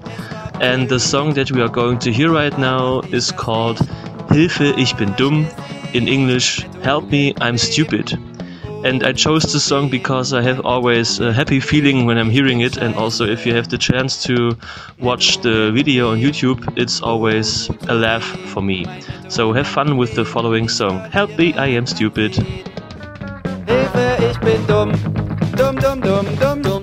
And 0.61 0.89
the 0.89 0.99
song 0.99 1.35
that 1.35 1.53
we 1.53 1.63
are 1.63 1.69
going 1.69 1.99
to 2.01 2.13
hear 2.13 2.33
right 2.33 2.57
now 2.59 3.01
is 3.13 3.31
called 3.31 3.79
Hilfe, 4.31 4.77
ich 4.77 4.97
bin 4.97 5.11
dumm. 5.15 5.47
In 5.95 6.07
English, 6.07 6.67
Help 6.83 7.11
me, 7.11 7.35
I'm 7.41 7.59
stupid. 7.59 8.19
And 8.85 9.03
I 9.03 9.13
chose 9.13 9.43
this 9.53 9.65
song 9.65 9.89
because 9.89 10.33
I 10.33 10.41
have 10.43 10.65
always 10.65 11.19
a 11.19 11.33
happy 11.33 11.59
feeling 11.59 12.07
when 12.07 12.17
I'm 12.17 12.31
hearing 12.31 12.61
it, 12.61 12.77
and 12.77 12.95
also 12.95 13.27
if 13.27 13.45
you 13.45 13.53
have 13.55 13.69
the 13.69 13.77
chance 13.77 14.23
to 14.25 14.57
watch 15.01 15.39
the 15.39 15.73
video 15.73 16.13
on 16.13 16.21
YouTube, 16.21 16.63
it's 16.77 17.03
always 17.03 17.69
a 17.89 17.95
laugh 17.95 18.25
for 18.53 18.63
me. 18.63 18.87
So 19.29 19.53
have 19.53 19.67
fun 19.67 19.97
with 19.97 20.15
the 20.15 20.25
following 20.25 20.69
song 20.69 21.11
Help 21.11 21.37
me, 21.37 21.55
I 21.55 21.67
am 21.67 21.87
stupid. 21.87 22.33
Hilfe, 23.67 24.31
ich 24.31 24.39
bin 24.41 24.65
dumm. 24.67 24.93
Dumm, 25.57 25.77
dumm, 25.77 26.01
dumm, 26.01 26.27
dumm, 26.39 26.63
dumm, 26.63 26.78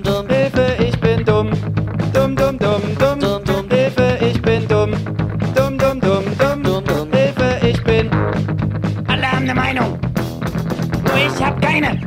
keine. 11.76 12.00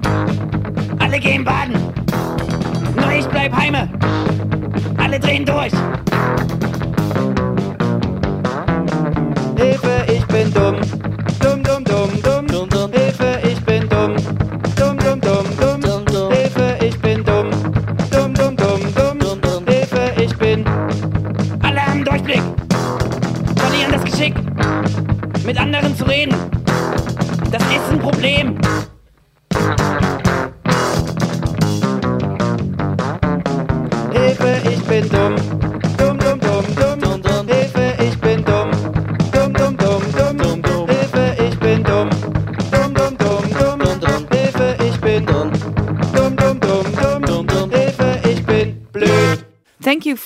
Alle 0.98 1.18
gehen 1.18 1.44
baden. 1.44 1.74
Nur 2.96 3.12
ich 3.12 3.26
bleib 3.26 3.54
heime. 3.54 3.88
Alle 4.96 5.20
drehen 5.20 5.44
durch. 5.44 5.72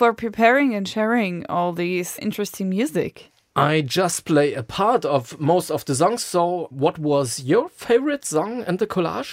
For 0.03 0.13
preparing 0.13 0.75
and 0.75 0.89
sharing 0.89 1.47
all 1.49 1.73
these 1.73 2.19
interesting 2.19 2.69
music. 2.69 3.31
I 3.55 3.83
just 3.83 4.25
play 4.25 4.53
a 4.53 4.65
part 4.65 5.05
of 5.05 5.39
most 5.39 5.71
of 5.71 5.85
the 5.85 5.95
songs. 5.95 6.25
So, 6.25 6.67
what 6.71 6.99
was 6.99 7.45
your 7.45 7.69
favorite 7.69 8.25
song 8.25 8.65
in 8.67 8.79
the 8.79 8.87
collage 8.95 9.33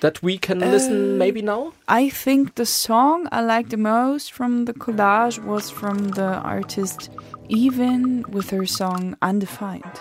that 0.00 0.22
we 0.22 0.36
can 0.36 0.58
listen 0.58 1.14
Uh, 1.14 1.16
maybe 1.24 1.40
now? 1.40 1.72
I 1.88 2.10
think 2.10 2.42
the 2.56 2.66
song 2.66 3.26
I 3.32 3.40
liked 3.40 3.70
the 3.70 3.78
most 3.78 4.32
from 4.32 4.66
the 4.66 4.74
collage 4.74 5.38
was 5.50 5.70
from 5.70 5.96
the 6.18 6.30
artist 6.56 7.08
Even 7.48 8.22
with 8.34 8.50
her 8.50 8.66
song 8.66 9.16
Undefined. 9.22 9.96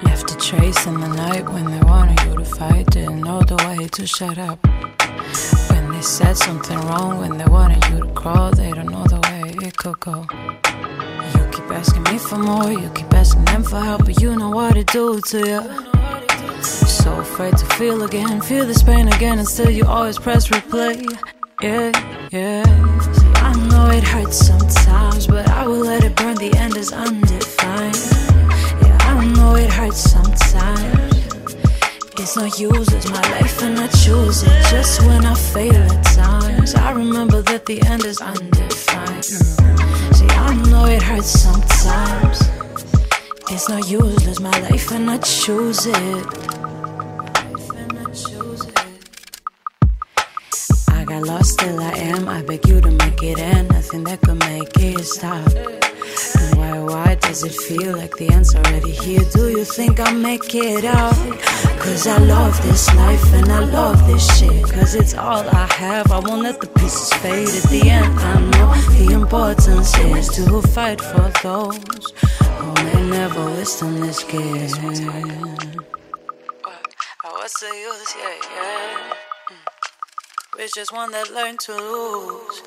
You 0.00 0.08
have 0.14 0.26
to 0.26 0.36
trace 0.48 0.86
in 0.90 0.96
the 1.04 1.12
night 1.26 1.46
when 1.54 1.64
they 1.72 1.82
wanted 1.92 2.20
you 2.26 2.34
to 2.42 2.44
fight. 2.58 2.86
Didn't 2.90 3.22
know 3.28 3.40
the 3.52 3.56
way 3.66 3.78
to 3.96 4.02
shut 4.06 4.38
up. 4.50 4.58
When 5.70 5.84
they 5.92 6.02
said 6.02 6.36
something 6.36 6.80
wrong, 6.88 7.12
when 7.22 7.34
they 7.38 7.48
wanted 7.58 7.82
you 7.90 7.98
to 8.04 8.10
crawl, 8.20 8.50
they 8.60 8.70
don't 8.76 8.90
know 8.96 9.05
cocoa. 9.76 10.26
You 11.34 11.48
keep 11.52 11.70
asking 11.70 12.02
me 12.04 12.18
for 12.18 12.38
more, 12.38 12.70
you 12.70 12.90
keep 12.90 13.12
asking 13.14 13.44
them 13.44 13.62
for 13.62 13.80
help, 13.80 14.04
but 14.04 14.20
you 14.20 14.34
know 14.36 14.50
what 14.50 14.76
it 14.76 14.86
do 14.88 15.20
to 15.20 15.38
you. 15.38 16.62
So 16.62 17.20
afraid 17.20 17.56
to 17.58 17.66
feel 17.76 18.02
again, 18.02 18.40
feel 18.40 18.66
this 18.66 18.82
pain 18.82 19.08
again, 19.08 19.38
and 19.38 19.46
still 19.46 19.70
you 19.70 19.84
always 19.84 20.18
press 20.18 20.48
replay. 20.48 20.96
Yeah, 21.62 21.90
yeah. 22.30 22.64
I 23.36 23.52
know 23.68 23.90
it 23.90 24.04
hurts 24.04 24.46
sometimes, 24.46 25.26
but 25.26 25.48
I 25.48 25.66
will 25.66 25.84
let 25.84 26.04
it 26.04 26.16
burn. 26.16 26.36
The 26.36 26.52
end 26.56 26.76
is 26.76 26.92
undefined. 26.92 27.96
Yeah, 28.82 28.98
I 29.00 29.24
know 29.34 29.56
it 29.56 29.70
hurts 29.70 30.10
sometimes. 30.10 31.15
It's 32.18 32.36
no 32.36 32.44
use, 32.44 32.92
it's 32.92 33.10
my 33.10 33.20
life 33.32 33.62
and 33.62 33.78
I 33.78 33.86
choose 33.88 34.42
it. 34.42 34.70
Just 34.70 35.02
when 35.02 35.24
I 35.24 35.34
fail 35.34 35.74
at 35.74 36.02
times, 36.02 36.74
I 36.74 36.90
remember 36.92 37.42
that 37.42 37.66
the 37.66 37.80
end 37.82 38.04
is 38.04 38.20
undefined. 38.20 39.24
See, 39.24 40.26
I 40.26 40.54
know 40.70 40.86
it 40.86 41.02
hurts 41.02 41.28
sometimes. 41.28 42.40
It's 43.50 43.68
no 43.68 43.76
use, 43.78 44.26
it's 44.26 44.40
my 44.40 44.58
life 44.60 44.90
and 44.92 45.10
I 45.10 45.18
choose 45.18 45.86
it. 45.86 46.26
I 50.88 51.04
got 51.04 51.22
lost, 51.22 51.52
still 51.52 51.80
I 51.80 51.92
am. 51.92 52.28
I 52.28 52.42
beg 52.42 52.66
you 52.66 52.80
to 52.80 52.90
make 52.90 53.22
it 53.22 53.38
end. 53.38 53.68
Nothing 53.68 54.04
that 54.04 54.20
could 54.22 54.38
make 54.38 54.76
it 54.78 55.04
stop. 55.04 56.45
Why, 56.86 57.16
does 57.16 57.42
it 57.42 57.52
feel 57.52 57.96
like 57.96 58.16
the 58.16 58.28
end's 58.28 58.54
already 58.54 58.92
here? 58.92 59.24
Do 59.34 59.48
you 59.50 59.64
think 59.64 59.98
I'll 59.98 60.14
make 60.14 60.54
it 60.54 60.84
out? 60.84 61.16
Cause 61.80 62.06
I 62.06 62.18
love 62.18 62.62
this 62.62 62.94
life 62.94 63.32
and 63.34 63.48
I 63.50 63.58
love 63.58 64.06
this 64.06 64.24
shit. 64.38 64.64
Cause 64.70 64.94
it's 64.94 65.14
all 65.14 65.44
I 65.48 65.66
have. 65.72 66.12
I 66.12 66.20
won't 66.20 66.42
let 66.42 66.60
the 66.60 66.68
pieces 66.68 67.12
fade 67.14 67.48
at 67.48 67.68
the 67.70 67.90
end. 67.90 68.18
I 68.20 68.40
know 68.52 68.70
the 68.98 69.14
importance 69.14 69.98
is 69.98 70.28
to 70.36 70.62
fight 70.62 71.00
for 71.00 71.28
those 71.42 72.12
who 72.58 72.72
may 72.84 73.10
never 73.10 73.44
wisdom 73.56 73.98
this 73.98 74.22
gift. 74.22 74.78
What's 77.46 77.60
the 77.60 77.66
use? 77.66 78.14
Yeah, 78.16 78.34
yeah. 78.54 79.12
Hmm. 79.48 80.60
It's 80.60 80.74
just 80.74 80.92
one 80.92 81.10
that 81.10 81.30
learned 81.32 81.58
to 81.60 81.74
lose. 81.74 82.62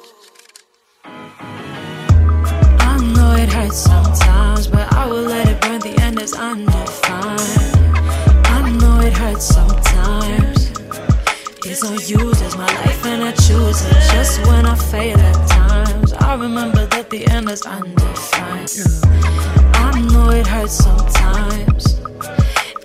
Know 3.29 3.43
it 3.43 3.49
hurts 3.49 3.77
sometimes, 3.77 4.67
but 4.67 4.91
I 4.93 5.05
will 5.05 5.21
let 5.21 5.47
it 5.47 5.61
burn. 5.61 5.79
The 5.79 5.95
end 6.01 6.19
is 6.19 6.33
undefined. 6.33 7.41
I 8.45 8.71
know 8.79 8.99
it 9.01 9.13
hurts 9.13 9.45
sometimes. 9.45 10.71
It's 11.65 11.83
no 11.83 11.93
use, 11.93 12.41
it's 12.41 12.57
my 12.57 12.65
life 12.65 13.05
and 13.05 13.23
I 13.23 13.31
choose 13.31 13.81
it. 13.85 13.93
Just 14.13 14.45
when 14.47 14.65
I 14.65 14.75
fail 14.75 15.17
at 15.17 15.47
times, 15.47 16.13
I 16.13 16.35
remember 16.35 16.85
that 16.87 17.09
the 17.09 17.25
end 17.27 17.49
is 17.49 17.61
undefined. 17.65 18.69
I 19.75 20.01
know 20.11 20.29
it 20.31 20.47
hurts 20.47 20.77
sometimes. 20.87 21.99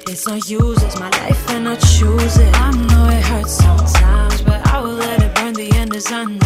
It's 0.07 0.27
no 0.27 0.35
use, 0.35 0.83
it's 0.83 0.99
my 0.99 1.11
life 1.11 1.51
and 1.51 1.69
I 1.69 1.77
choose 1.77 2.37
it. 2.37 2.53
I 2.55 2.71
know 2.71 3.09
it 3.19 3.25
hurts 3.25 3.55
sometimes, 3.55 4.43
but 4.43 4.61
I 4.75 4.81
will 4.81 4.99
let 5.07 5.23
it 5.23 5.35
burn. 5.35 5.55
The 5.55 5.71
end 5.77 5.95
is 5.95 6.11
undefined. 6.13 6.45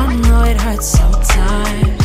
I 0.00 0.16
know 0.28 0.44
it 0.44 0.56
hurts 0.60 0.86
sometimes. 0.86 2.03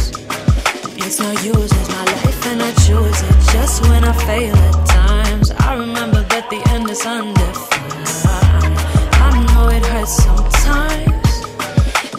It's 1.09 1.19
no 1.19 1.31
use, 1.31 1.71
it's 1.71 1.89
my 1.89 2.05
life 2.05 2.45
and 2.45 2.61
I 2.61 2.71
choose 2.85 3.21
it. 3.23 3.51
Just 3.51 3.81
when 3.89 4.03
I 4.03 4.13
fail 4.27 4.55
at 4.55 4.85
times, 4.85 5.49
I 5.49 5.73
remember 5.73 6.21
that 6.21 6.47
the 6.51 6.61
end 6.69 6.87
is 6.87 7.03
undefined. 7.03 8.77
I 9.17 9.43
know 9.47 9.69
it 9.69 9.83
hurts 9.87 10.23
sometimes. 10.23 11.09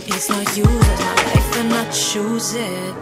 It's 0.08 0.28
no 0.28 0.40
use, 0.40 0.88
it's 0.90 1.00
my 1.06 1.14
life 1.22 1.56
and 1.58 1.72
I 1.72 1.88
choose 1.92 2.54
it. 2.54 2.94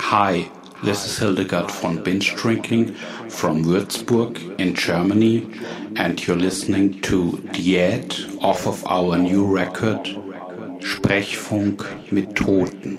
Hi, 0.00 0.50
this 0.82 1.04
is 1.04 1.18
Hildegard 1.18 1.70
von 1.70 2.02
Binge 2.02 2.34
Drinking 2.34 2.94
from 3.28 3.62
Würzburg 3.62 4.58
in 4.58 4.74
Germany, 4.74 5.46
and 5.96 6.26
you're 6.26 6.34
listening 6.34 6.98
to 7.02 7.32
Diät 7.52 8.42
off 8.42 8.66
of 8.66 8.82
our 8.86 9.18
new 9.18 9.44
record 9.44 10.21
Sprechfunk 10.82 11.86
mit 12.10 12.34
Toten. 12.34 12.98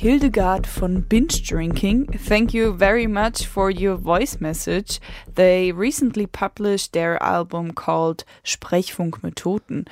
Hildegard 0.00 0.64
von 0.64 1.00
Binge 1.00 1.42
Drinking. 1.42 2.06
Thank 2.06 2.54
you 2.54 2.72
very 2.72 3.08
much 3.08 3.44
for 3.46 3.68
your 3.68 3.96
voice 3.96 4.40
message. 4.40 5.00
They 5.34 5.72
recently 5.72 6.24
published 6.24 6.92
their 6.92 7.20
album 7.20 7.72
called 7.72 8.22
Sprechfunk 8.44 9.24
mit 9.24 9.34
Toten. 9.34 9.88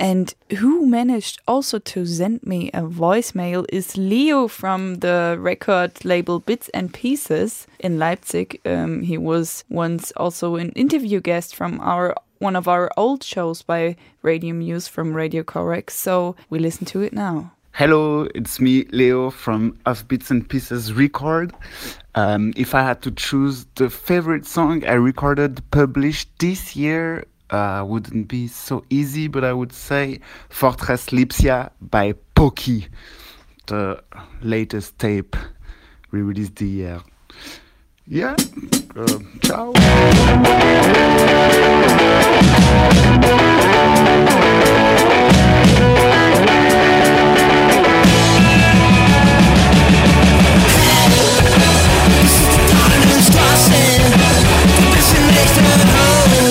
And 0.00 0.34
who 0.58 0.84
managed 0.84 1.42
also 1.46 1.78
to 1.78 2.04
send 2.04 2.42
me 2.42 2.70
a 2.74 2.82
voicemail 2.82 3.64
is 3.68 3.96
Leo 3.96 4.48
from 4.48 4.96
the 4.96 5.36
record 5.38 6.04
label 6.04 6.40
Bits 6.40 6.68
and 6.70 6.92
Pieces 6.92 7.68
in 7.78 8.00
Leipzig. 8.00 8.60
Um, 8.64 9.02
he 9.02 9.16
was 9.16 9.62
once 9.68 10.10
also 10.16 10.56
an 10.56 10.70
interview 10.70 11.20
guest 11.20 11.54
from 11.54 11.78
our 11.80 12.16
one 12.38 12.56
of 12.56 12.66
our 12.66 12.90
old 12.96 13.22
shows 13.22 13.62
by 13.62 13.94
Radio 14.22 14.54
Muse 14.54 14.88
from 14.88 15.14
Radio 15.14 15.44
Corax. 15.44 15.94
So 15.94 16.34
we 16.50 16.58
listen 16.58 16.84
to 16.86 17.02
it 17.02 17.12
now. 17.12 17.52
Hello, 17.78 18.26
it's 18.34 18.58
me, 18.58 18.84
Leo 18.84 19.28
from 19.28 19.78
Of 19.84 20.08
Bits 20.08 20.30
and 20.30 20.48
Pieces 20.48 20.94
Record. 20.94 21.52
Um, 22.14 22.54
if 22.56 22.74
I 22.74 22.80
had 22.82 23.02
to 23.02 23.10
choose 23.10 23.66
the 23.74 23.90
favorite 23.90 24.46
song 24.46 24.82
I 24.86 24.94
recorded 24.94 25.60
published 25.72 26.30
this 26.38 26.74
year, 26.74 27.26
uh, 27.50 27.84
wouldn't 27.86 28.28
be 28.28 28.48
so 28.48 28.82
easy, 28.88 29.28
but 29.28 29.44
I 29.44 29.52
would 29.52 29.74
say 29.74 30.20
Fortress 30.48 31.08
Lipsia 31.12 31.70
by 31.82 32.14
Pokey, 32.34 32.88
the 33.66 34.02
latest 34.40 34.98
tape 34.98 35.36
we 36.12 36.22
released 36.22 36.56
the 36.56 36.66
year. 36.66 37.02
Yeah, 38.06 38.36
uh, 38.96 39.18
ciao. 39.42 39.74
My 55.36 56.45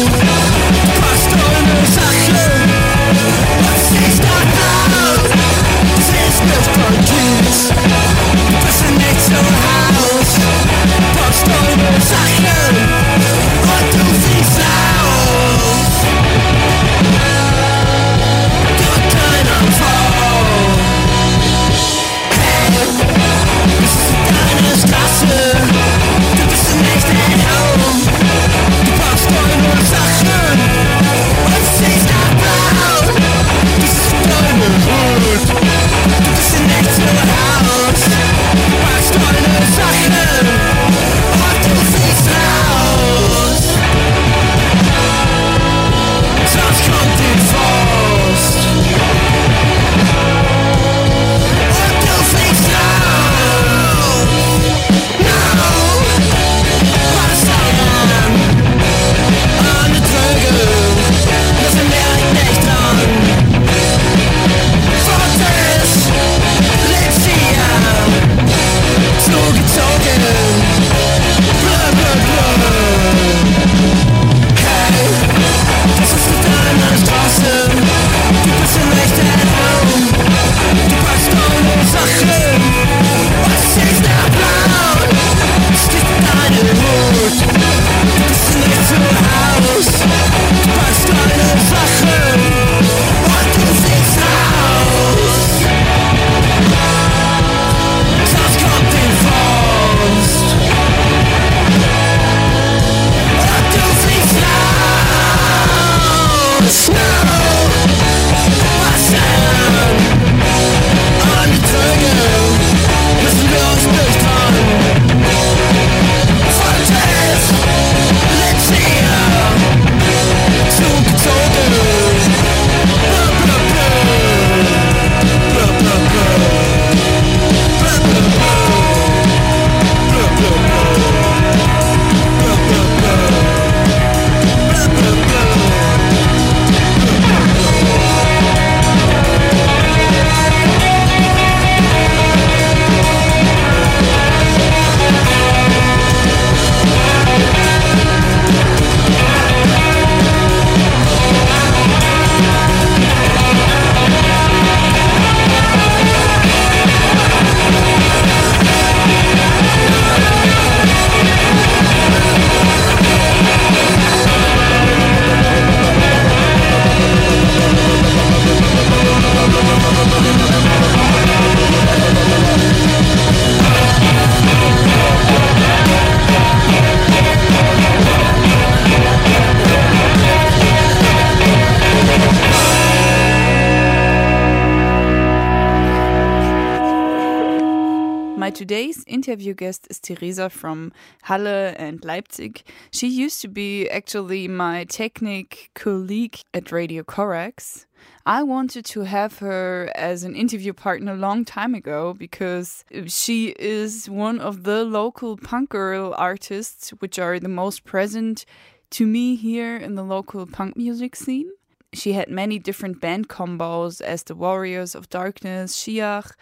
interview 189.35 189.53
guest 189.53 189.85
is 189.89 189.99
Theresa 189.99 190.49
from 190.49 190.93
Halle 191.23 191.75
and 191.77 192.01
Leipzig. 192.05 192.63
She 192.91 193.09
used 193.09 193.41
to 193.41 193.49
be 193.49 193.89
actually 193.89 194.47
my 194.47 194.85
technic 194.85 195.71
colleague 195.73 196.37
at 196.53 196.71
Radio 196.71 197.03
Corax. 197.03 197.85
I 198.25 198.43
wanted 198.43 198.85
to 198.85 199.01
have 199.01 199.39
her 199.39 199.91
as 199.93 200.23
an 200.23 200.35
interview 200.37 200.71
partner 200.71 201.11
a 201.15 201.17
long 201.17 201.43
time 201.43 201.75
ago 201.75 202.13
because 202.13 202.85
she 203.07 203.53
is 203.59 204.09
one 204.09 204.39
of 204.39 204.63
the 204.63 204.85
local 204.85 205.35
punk 205.35 205.71
girl 205.71 206.15
artists 206.17 206.91
which 207.01 207.19
are 207.19 207.37
the 207.37 207.49
most 207.49 207.83
present 207.83 208.45
to 208.91 209.05
me 209.05 209.35
here 209.35 209.75
in 209.75 209.95
the 209.95 210.03
local 210.03 210.45
punk 210.45 210.77
music 210.77 211.13
scene. 211.17 211.51
She 211.95 212.13
had 212.13 212.29
many 212.29 212.59
different 212.59 212.99
band 212.99 213.29
combos 213.29 214.01
as 214.01 214.23
the 214.23 214.35
Warriors 214.35 214.95
of 214.95 215.09
Darkness, 215.09 215.75
Shiach, 215.75 216.33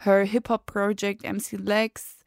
her 0.00 0.24
hip 0.24 0.48
hop 0.48 0.64
project 0.64 1.20
MC 1.24 1.58
Lex, 1.58 2.21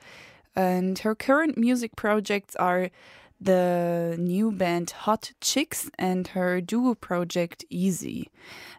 and 0.55 0.99
her 0.99 1.15
current 1.15 1.57
music 1.57 1.95
projects 1.95 2.55
are 2.55 2.89
the 3.39 4.15
new 4.17 4.51
band 4.51 4.91
Hot 4.91 5.33
Chicks 5.41 5.89
and 5.97 6.27
her 6.29 6.61
duo 6.61 6.95
project 6.95 7.65
Easy. 7.69 8.29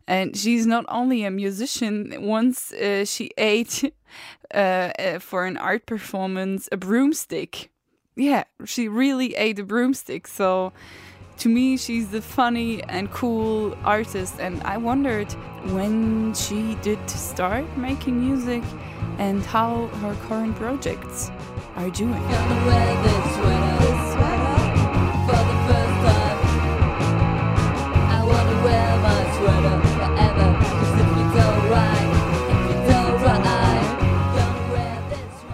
And 0.07 0.37
she's 0.37 0.67
not 0.67 0.85
only 0.89 1.25
a 1.25 1.31
musician, 1.31 2.15
once 2.21 2.73
uh, 2.73 3.05
she 3.05 3.31
ate 3.37 3.93
uh, 4.55 4.57
uh, 4.57 5.19
for 5.19 5.47
an 5.47 5.57
art 5.57 5.87
performance 5.87 6.69
a 6.73 6.77
broomstick. 6.77 7.71
Yeah, 8.15 8.45
she 8.65 8.89
really 8.89 9.35
ate 9.35 9.59
a 9.59 9.65
broomstick. 9.65 10.27
So 10.27 10.73
to 11.39 11.49
me, 11.51 11.77
she's 11.77 12.09
the 12.09 12.23
funny 12.23 12.83
and 12.85 13.11
cool 13.11 13.77
artist. 13.85 14.41
And 14.41 14.63
I 14.63 14.79
wondered 14.79 15.31
when 15.71 16.33
she 16.35 16.77
did 16.77 17.11
start 17.11 17.65
making 17.77 18.27
music 18.27 18.63
and 19.19 19.43
how 19.45 19.87
her 19.87 20.15
current 20.29 20.57
projects 20.57 21.31
are 21.77 21.91
doing. 21.91 22.23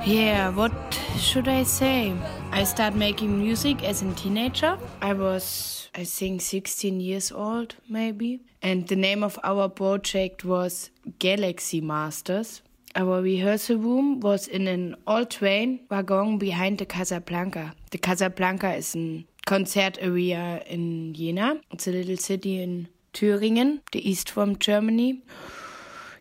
Yeah, 0.04 0.50
what 0.50 0.72
should 1.16 1.48
I 1.48 1.62
say? 1.62 2.14
I 2.50 2.64
started 2.64 2.98
making 2.98 3.38
music 3.38 3.82
as 3.82 4.02
a 4.02 4.12
teenager. 4.14 4.76
I 5.00 5.14
was, 5.14 5.88
I 5.94 6.04
think, 6.04 6.42
16 6.42 7.00
years 7.00 7.32
old, 7.32 7.76
maybe. 7.88 8.42
And 8.60 8.86
the 8.88 8.96
name 8.96 9.22
of 9.22 9.38
our 9.42 9.68
project 9.68 10.44
was 10.44 10.90
Galaxy 11.18 11.80
Masters. 11.80 12.62
Our 12.94 13.22
rehearsal 13.22 13.78
room 13.78 14.20
was 14.20 14.46
in 14.46 14.68
an 14.68 14.96
old 15.06 15.30
train 15.30 15.80
wagon 15.90 16.36
behind 16.36 16.78
the 16.78 16.84
Casablanca. 16.84 17.74
The 17.90 17.98
Casablanca 17.98 18.74
is 18.74 18.94
a 18.94 19.24
concert 19.46 19.96
area 20.00 20.62
in 20.66 21.14
Jena. 21.14 21.60
It's 21.70 21.86
a 21.88 21.90
little 21.90 22.18
city 22.18 22.60
in 22.62 22.88
Thüringen, 23.14 23.80
the 23.92 24.08
east 24.08 24.28
from 24.28 24.58
Germany. 24.58 25.22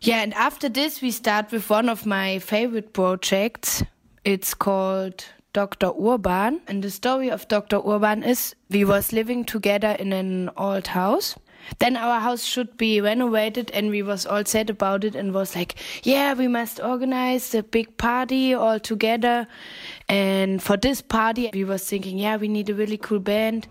Yeah, 0.00 0.22
and 0.22 0.32
after 0.34 0.68
this, 0.68 1.02
we 1.02 1.10
start 1.10 1.52
with 1.52 1.68
one 1.68 1.88
of 1.88 2.06
my 2.06 2.38
favorite 2.38 2.92
projects. 2.94 3.82
It's 4.24 4.54
called 4.54 5.24
Dr. 5.52 5.92
Urban. 6.00 6.62
And 6.66 6.82
the 6.82 6.90
story 6.90 7.30
of 7.30 7.46
Dr. 7.48 7.80
Urban 7.86 8.22
is 8.22 8.54
we 8.70 8.84
was 8.84 9.12
living 9.12 9.44
together 9.44 9.92
in 9.98 10.12
an 10.12 10.50
old 10.56 10.88
house. 10.88 11.36
Then 11.78 11.96
our 11.96 12.20
house 12.20 12.44
should 12.44 12.76
be 12.76 13.00
renovated 13.00 13.70
and 13.72 13.90
we 13.90 14.02
was 14.02 14.26
all 14.26 14.44
sad 14.44 14.70
about 14.70 15.04
it 15.04 15.14
and 15.14 15.32
was 15.32 15.54
like, 15.54 15.76
yeah, 16.02 16.34
we 16.34 16.48
must 16.48 16.80
organize 16.80 17.54
a 17.54 17.62
big 17.62 17.96
party 17.96 18.54
all 18.54 18.80
together. 18.80 19.46
And 20.08 20.62
for 20.62 20.76
this 20.76 21.00
party, 21.00 21.50
we 21.52 21.64
was 21.64 21.84
thinking, 21.84 22.18
yeah, 22.18 22.36
we 22.36 22.48
need 22.48 22.68
a 22.70 22.74
really 22.74 22.98
cool 22.98 23.20
band 23.20 23.68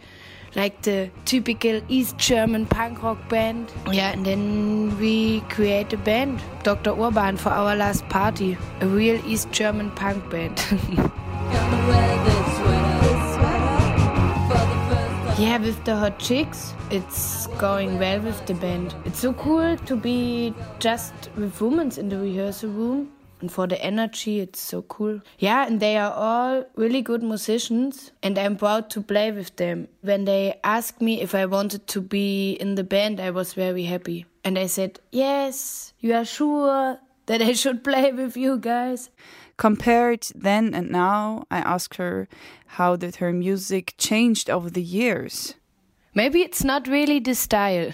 like 0.56 0.82
the 0.82 1.10
typical 1.25 1.82
East 1.88 2.17
German 2.17 2.65
punk 2.65 3.01
rock 3.04 3.30
band. 3.30 3.71
Yeah, 3.91 4.12
and 4.12 4.25
then 4.25 4.97
we 4.99 5.41
create 5.49 5.93
a 5.93 5.97
band, 5.97 6.41
Dr. 6.63 6.91
Urban, 6.91 7.38
for 7.38 7.49
our 7.49 7.75
last 7.75 8.08
party. 8.10 8.58
A 8.82 8.88
real 8.88 9.23
East 9.25 9.51
German 9.51 9.91
punk 9.91 10.30
band. 10.30 10.60
yeah, 15.41 15.58
with 15.58 15.84
the 15.86 15.95
Hot 15.95 16.19
Chicks, 16.19 16.75
it's 16.91 17.47
going 17.58 17.97
well 17.97 18.19
with 18.19 18.45
the 18.45 18.54
band. 18.54 18.93
It's 19.06 19.21
so 19.21 19.34
cool 19.34 19.75
to 19.75 19.95
be 19.95 20.54
just 20.77 21.13
with 21.36 21.60
women 21.60 21.91
in 21.97 22.10
the 22.10 22.17
rehearsal 22.19 22.69
room. 22.69 23.12
And 23.39 23.51
for 23.51 23.65
the 23.65 23.84
energy, 23.84 24.39
it's 24.39 24.60
so 24.60 24.84
cool. 24.84 25.19
Yeah, 25.39 25.65
and 25.65 25.80
they 25.80 25.97
are 25.97 26.13
all 26.13 26.65
really 26.75 27.01
good 27.01 27.23
musicians, 27.23 28.12
and 28.21 28.38
I'm 28.38 28.56
proud 28.56 28.91
to 28.91 29.01
play 29.01 29.32
with 29.32 29.56
them. 29.56 29.88
When 30.01 30.25
they 30.25 30.60
asked 30.63 31.01
me 31.01 31.21
if 31.21 31.34
I 31.34 31.47
wanted 31.47 31.88
to 31.88 32.01
be 32.01 32.51
in 32.51 32.75
the 32.75 32.84
band, 32.84 33.19
I 33.19 33.32
was 33.32 33.54
very 33.54 33.86
happy. 33.86 34.27
And 34.43 34.60
I 34.60 34.67
said, 34.67 34.99
Yes, 35.12 35.93
you 35.99 36.13
are 36.13 36.25
sure 36.25 36.99
that 37.25 37.41
I 37.41 37.54
should 37.54 37.84
play 37.89 38.12
with 38.12 38.38
you 38.38 38.60
guys? 38.60 39.10
Compared 39.62 40.24
then 40.34 40.73
and 40.73 40.90
now, 40.90 41.46
I 41.52 41.60
asked 41.60 41.98
her 41.98 42.27
how 42.65 42.96
did 42.96 43.17
her 43.17 43.31
music 43.31 43.94
changed 44.00 44.50
over 44.50 44.71
the 44.71 44.81
years. 44.81 45.54
Maybe 46.15 46.42
it's 46.42 46.63
not 46.63 46.88
really 46.88 47.19
the 47.19 47.35
style. 47.35 47.92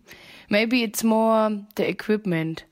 Maybe 0.48 0.82
it's 0.82 1.04
more 1.04 1.60
the 1.74 1.86
equipment. 1.86 2.64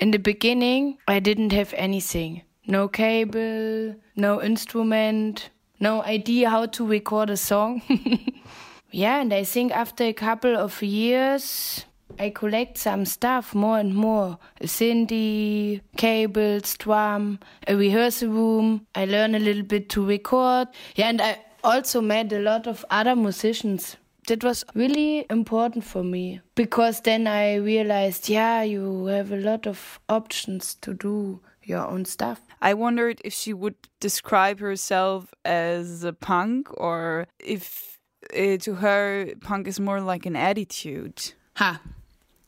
In 0.00 0.10
the 0.10 0.18
beginning, 0.18 0.98
I 1.06 1.20
didn't 1.20 1.52
have 1.52 1.72
anything. 1.76 2.42
No 2.66 2.88
cable, 2.88 3.94
no 4.16 4.42
instrument, 4.42 5.50
no 5.78 6.02
idea 6.02 6.50
how 6.50 6.66
to 6.66 6.84
record 6.84 7.30
a 7.30 7.36
song. 7.36 7.82
yeah, 8.90 9.20
and 9.20 9.32
I 9.32 9.44
think 9.44 9.70
after 9.70 10.02
a 10.02 10.12
couple 10.12 10.56
of 10.56 10.82
years, 10.82 11.84
I 12.18 12.30
collect 12.30 12.78
some 12.78 13.04
stuff 13.04 13.54
more 13.54 13.78
and 13.78 13.94
more. 13.94 14.38
A 14.60 14.68
Cindy, 14.68 15.82
cables, 15.96 16.76
drum, 16.76 17.38
a 17.66 17.74
rehearsal 17.76 18.28
room. 18.28 18.86
I 18.94 19.04
learn 19.04 19.34
a 19.34 19.38
little 19.38 19.62
bit 19.62 19.88
to 19.90 20.04
record. 20.04 20.68
Yeah, 20.96 21.08
and 21.08 21.20
I 21.20 21.38
also 21.64 22.00
met 22.00 22.32
a 22.32 22.38
lot 22.38 22.66
of 22.66 22.84
other 22.90 23.16
musicians. 23.16 23.96
That 24.28 24.44
was 24.44 24.64
really 24.74 25.26
important 25.30 25.84
for 25.84 26.04
me 26.04 26.40
because 26.54 27.00
then 27.00 27.26
I 27.26 27.56
realized, 27.56 28.28
yeah, 28.28 28.62
you 28.62 29.06
have 29.06 29.32
a 29.32 29.36
lot 29.36 29.66
of 29.66 29.98
options 30.08 30.74
to 30.76 30.94
do 30.94 31.40
your 31.64 31.86
own 31.86 32.04
stuff. 32.04 32.40
I 32.60 32.74
wondered 32.74 33.20
if 33.24 33.32
she 33.32 33.52
would 33.52 33.74
describe 33.98 34.60
herself 34.60 35.34
as 35.44 36.04
a 36.04 36.12
punk 36.12 36.68
or 36.76 37.26
if 37.40 37.98
uh, 38.36 38.56
to 38.58 38.74
her 38.76 39.34
punk 39.40 39.66
is 39.66 39.80
more 39.80 40.00
like 40.00 40.26
an 40.26 40.36
attitude. 40.36 41.32
Ha. 41.56 41.80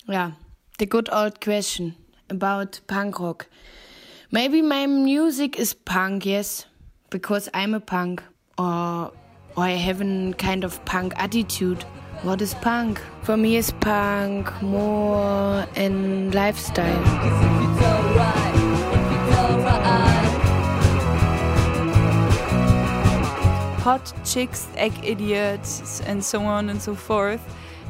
Yeah, 0.07 0.32
the 0.78 0.84
good 0.84 1.09
old 1.11 1.40
question 1.40 1.94
about 2.28 2.78
punk 2.86 3.18
rock. 3.20 3.46
Maybe 4.30 4.61
my 4.61 4.84
music 4.84 5.59
is 5.59 5.72
punk, 5.72 6.26
yes, 6.26 6.66
because 7.09 7.48
I'm 7.55 7.72
a 7.72 7.80
punk, 7.80 8.22
or, 8.59 9.12
or 9.57 9.64
I 9.64 9.70
have 9.70 10.02
a 10.02 10.34
kind 10.36 10.62
of 10.62 10.84
punk 10.84 11.14
attitude. 11.16 11.84
What 12.20 12.42
is 12.42 12.52
punk? 12.52 13.00
For 13.22 13.38
me, 13.38 13.57
is 13.57 13.70
punk 13.80 14.52
more 14.61 15.66
in 15.74 16.32
lifestyle. 16.32 17.02
Hot 23.80 24.12
chicks, 24.22 24.68
egg 24.76 24.92
idiots, 25.02 26.02
and 26.02 26.22
so 26.22 26.42
on 26.42 26.68
and 26.68 26.82
so 26.82 26.94
forth. 26.94 27.40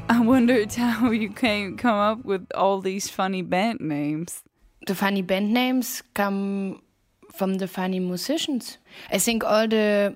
I 0.09 0.21
wondered 0.21 0.73
how 0.75 1.11
you 1.11 1.31
came 1.31 1.77
come 1.77 1.97
up 1.97 2.25
with 2.25 2.47
all 2.55 2.81
these 2.81 3.09
funny 3.09 3.43
band 3.43 3.81
names. 3.81 4.43
The 4.87 4.95
funny 4.95 5.23
band 5.23 5.53
names 5.55 6.03
come 6.15 6.83
from 7.33 7.55
the 7.55 7.67
funny 7.67 8.01
musicians. 8.01 8.79
I 9.11 9.19
think 9.19 9.45
all 9.45 9.67
the 9.67 10.15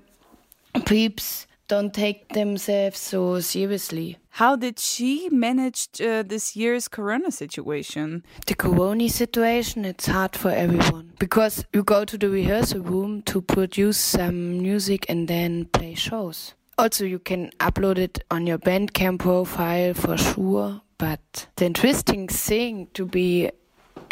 peeps 0.84 1.46
don't 1.68 1.92
take 1.92 2.28
themselves 2.30 2.98
so 2.98 3.40
seriously. 3.40 4.18
How 4.30 4.56
did 4.56 4.78
she 4.78 5.28
manage 5.30 5.88
uh, 6.00 6.22
this 6.22 6.54
year's 6.54 6.86
corona 6.88 7.30
situation? 7.30 8.24
The 8.46 8.54
corona 8.54 9.08
situation, 9.08 9.84
it's 9.84 10.06
hard 10.06 10.36
for 10.36 10.50
everyone 10.50 11.12
because 11.18 11.64
you 11.72 11.82
go 11.82 12.04
to 12.04 12.16
the 12.16 12.30
rehearsal 12.30 12.80
room 12.80 13.22
to 13.22 13.40
produce 13.42 13.98
some 13.98 14.58
music 14.62 15.06
and 15.08 15.28
then 15.28 15.66
play 15.66 15.94
shows. 15.94 16.54
Also, 16.78 17.04
you 17.04 17.18
can 17.18 17.50
upload 17.58 17.98
it 17.98 18.22
on 18.30 18.46
your 18.46 18.56
Bandcamp 18.58 19.18
profile 19.18 19.94
for 19.94 20.16
sure. 20.16 20.80
But 20.96 21.48
the 21.56 21.66
interesting 21.66 22.28
thing 22.28 22.86
to 22.94 23.04
be 23.04 23.50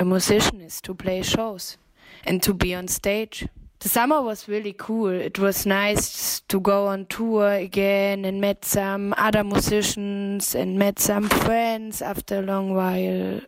a 0.00 0.04
musician 0.04 0.60
is 0.60 0.80
to 0.80 0.92
play 0.92 1.22
shows 1.22 1.78
and 2.24 2.42
to 2.42 2.52
be 2.52 2.74
on 2.74 2.88
stage. 2.88 3.46
The 3.78 3.88
summer 3.88 4.20
was 4.20 4.48
really 4.48 4.74
cool. 4.76 5.10
It 5.10 5.38
was 5.38 5.64
nice 5.64 6.40
to 6.48 6.58
go 6.58 6.88
on 6.88 7.06
tour 7.06 7.52
again 7.52 8.24
and 8.24 8.40
met 8.40 8.64
some 8.64 9.14
other 9.16 9.44
musicians 9.44 10.56
and 10.56 10.76
met 10.76 10.98
some 10.98 11.28
friends 11.28 12.02
after 12.02 12.40
a 12.40 12.42
long 12.42 12.74
while 12.74 13.40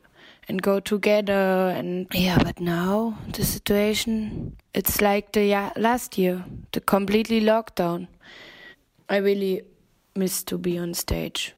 and 0.48 0.62
go 0.62 0.80
together 0.80 1.74
and 1.76 2.06
yeah 2.14 2.38
but 2.42 2.58
now 2.58 3.18
the 3.34 3.44
situation 3.44 4.56
it's 4.72 5.02
like 5.02 5.32
the 5.32 5.70
last 5.76 6.16
year 6.16 6.42
the 6.72 6.80
completely 6.80 7.40
lockdown 7.40 8.08
I 9.08 9.16
really 9.16 9.62
miss 10.14 10.42
to 10.44 10.58
be 10.58 10.78
on 10.78 10.94
stage. 10.94 11.54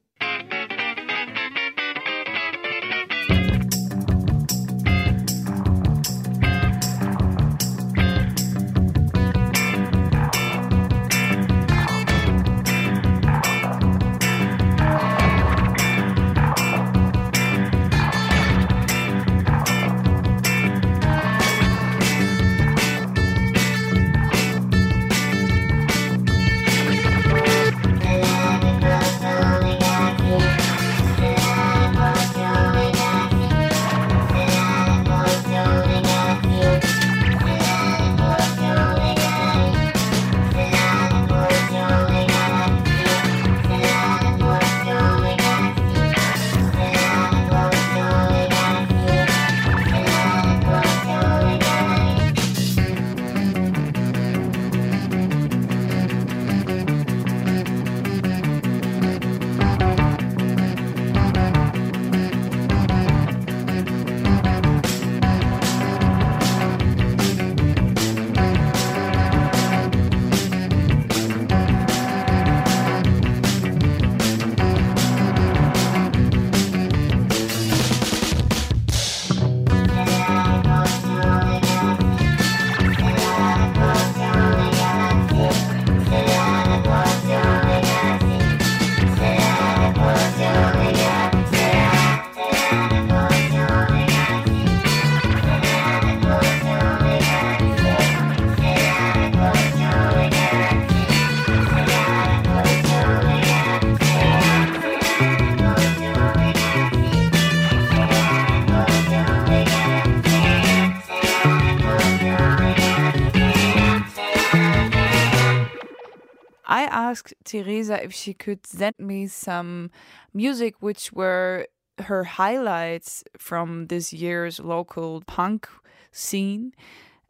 Teresa 117.51 118.01
if 118.03 118.13
she 118.13 118.33
could 118.33 118.65
send 118.65 118.95
me 118.97 119.27
some 119.27 119.91
music 120.33 120.75
which 120.79 121.11
were 121.11 121.67
her 121.99 122.23
highlights 122.23 123.23
from 123.37 123.87
this 123.87 124.13
year's 124.13 124.59
local 124.59 125.21
punk 125.27 125.67
scene. 126.11 126.73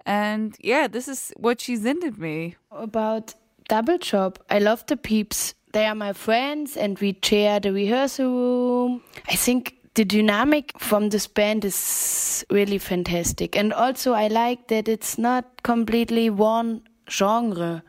And 0.05 0.55
yeah, 0.59 0.88
this 0.88 1.07
is 1.07 1.34
what 1.38 1.61
she 1.61 1.76
sent 1.76 2.17
me. 2.19 2.55
About 2.72 3.34
Double 3.67 3.97
Chop, 3.97 4.39
I 4.49 4.59
love 4.59 4.86
the 4.86 4.97
peeps. 4.97 5.55
They 5.74 5.86
are 5.86 5.95
my 5.95 6.13
friends 6.13 6.78
and 6.78 6.99
we 6.99 7.17
share 7.24 7.59
the 7.59 7.72
rehearsal 7.72 8.26
room. 8.26 9.03
I 9.28 9.36
think 9.36 9.76
the 9.95 10.05
dynamic 10.05 10.78
from 10.80 11.09
this 11.09 11.28
band 11.28 11.65
is 11.65 12.45
really 12.49 12.78
fantastic. 12.78 13.55
And 13.55 13.74
also, 13.74 14.13
I 14.13 14.28
like 14.28 14.67
that 14.67 14.88
it's 14.88 15.17
not 15.17 15.63
completely 15.63 16.30
one 16.30 16.82
genre. 17.09 17.84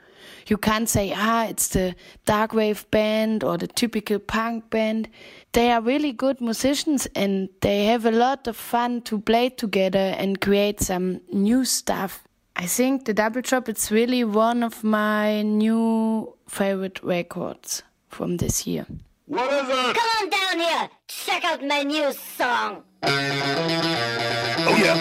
You 0.46 0.56
can't 0.56 0.88
say, 0.88 1.12
ah, 1.14 1.46
it's 1.46 1.68
the 1.68 1.94
dark 2.24 2.52
wave 2.52 2.90
band 2.90 3.44
or 3.44 3.58
the 3.58 3.66
typical 3.66 4.18
punk 4.18 4.70
band. 4.70 5.08
They 5.52 5.70
are 5.70 5.80
really 5.80 6.12
good 6.12 6.40
musicians 6.40 7.06
and 7.14 7.48
they 7.60 7.84
have 7.86 8.06
a 8.06 8.10
lot 8.10 8.46
of 8.46 8.56
fun 8.56 9.02
to 9.02 9.18
play 9.20 9.50
together 9.50 10.14
and 10.18 10.40
create 10.40 10.80
some 10.80 11.20
new 11.32 11.64
stuff. 11.64 12.24
I 12.56 12.66
think 12.66 13.04
the 13.06 13.14
Double 13.14 13.40
Drop 13.40 13.68
is 13.68 13.90
really 13.90 14.24
one 14.24 14.62
of 14.62 14.84
my 14.84 15.42
new 15.42 16.34
favorite 16.48 17.02
records 17.02 17.82
from 18.08 18.36
this 18.36 18.66
year. 18.66 18.86
What 19.26 19.50
is 19.52 19.68
it? 19.68 19.96
Come 19.96 20.10
on 20.20 20.28
down 20.30 20.58
here. 20.58 20.90
Check 21.08 21.44
out 21.44 21.64
my 21.64 21.82
new 21.82 22.12
song. 22.12 22.82
Oh 23.04 24.76
yeah. 24.76 24.96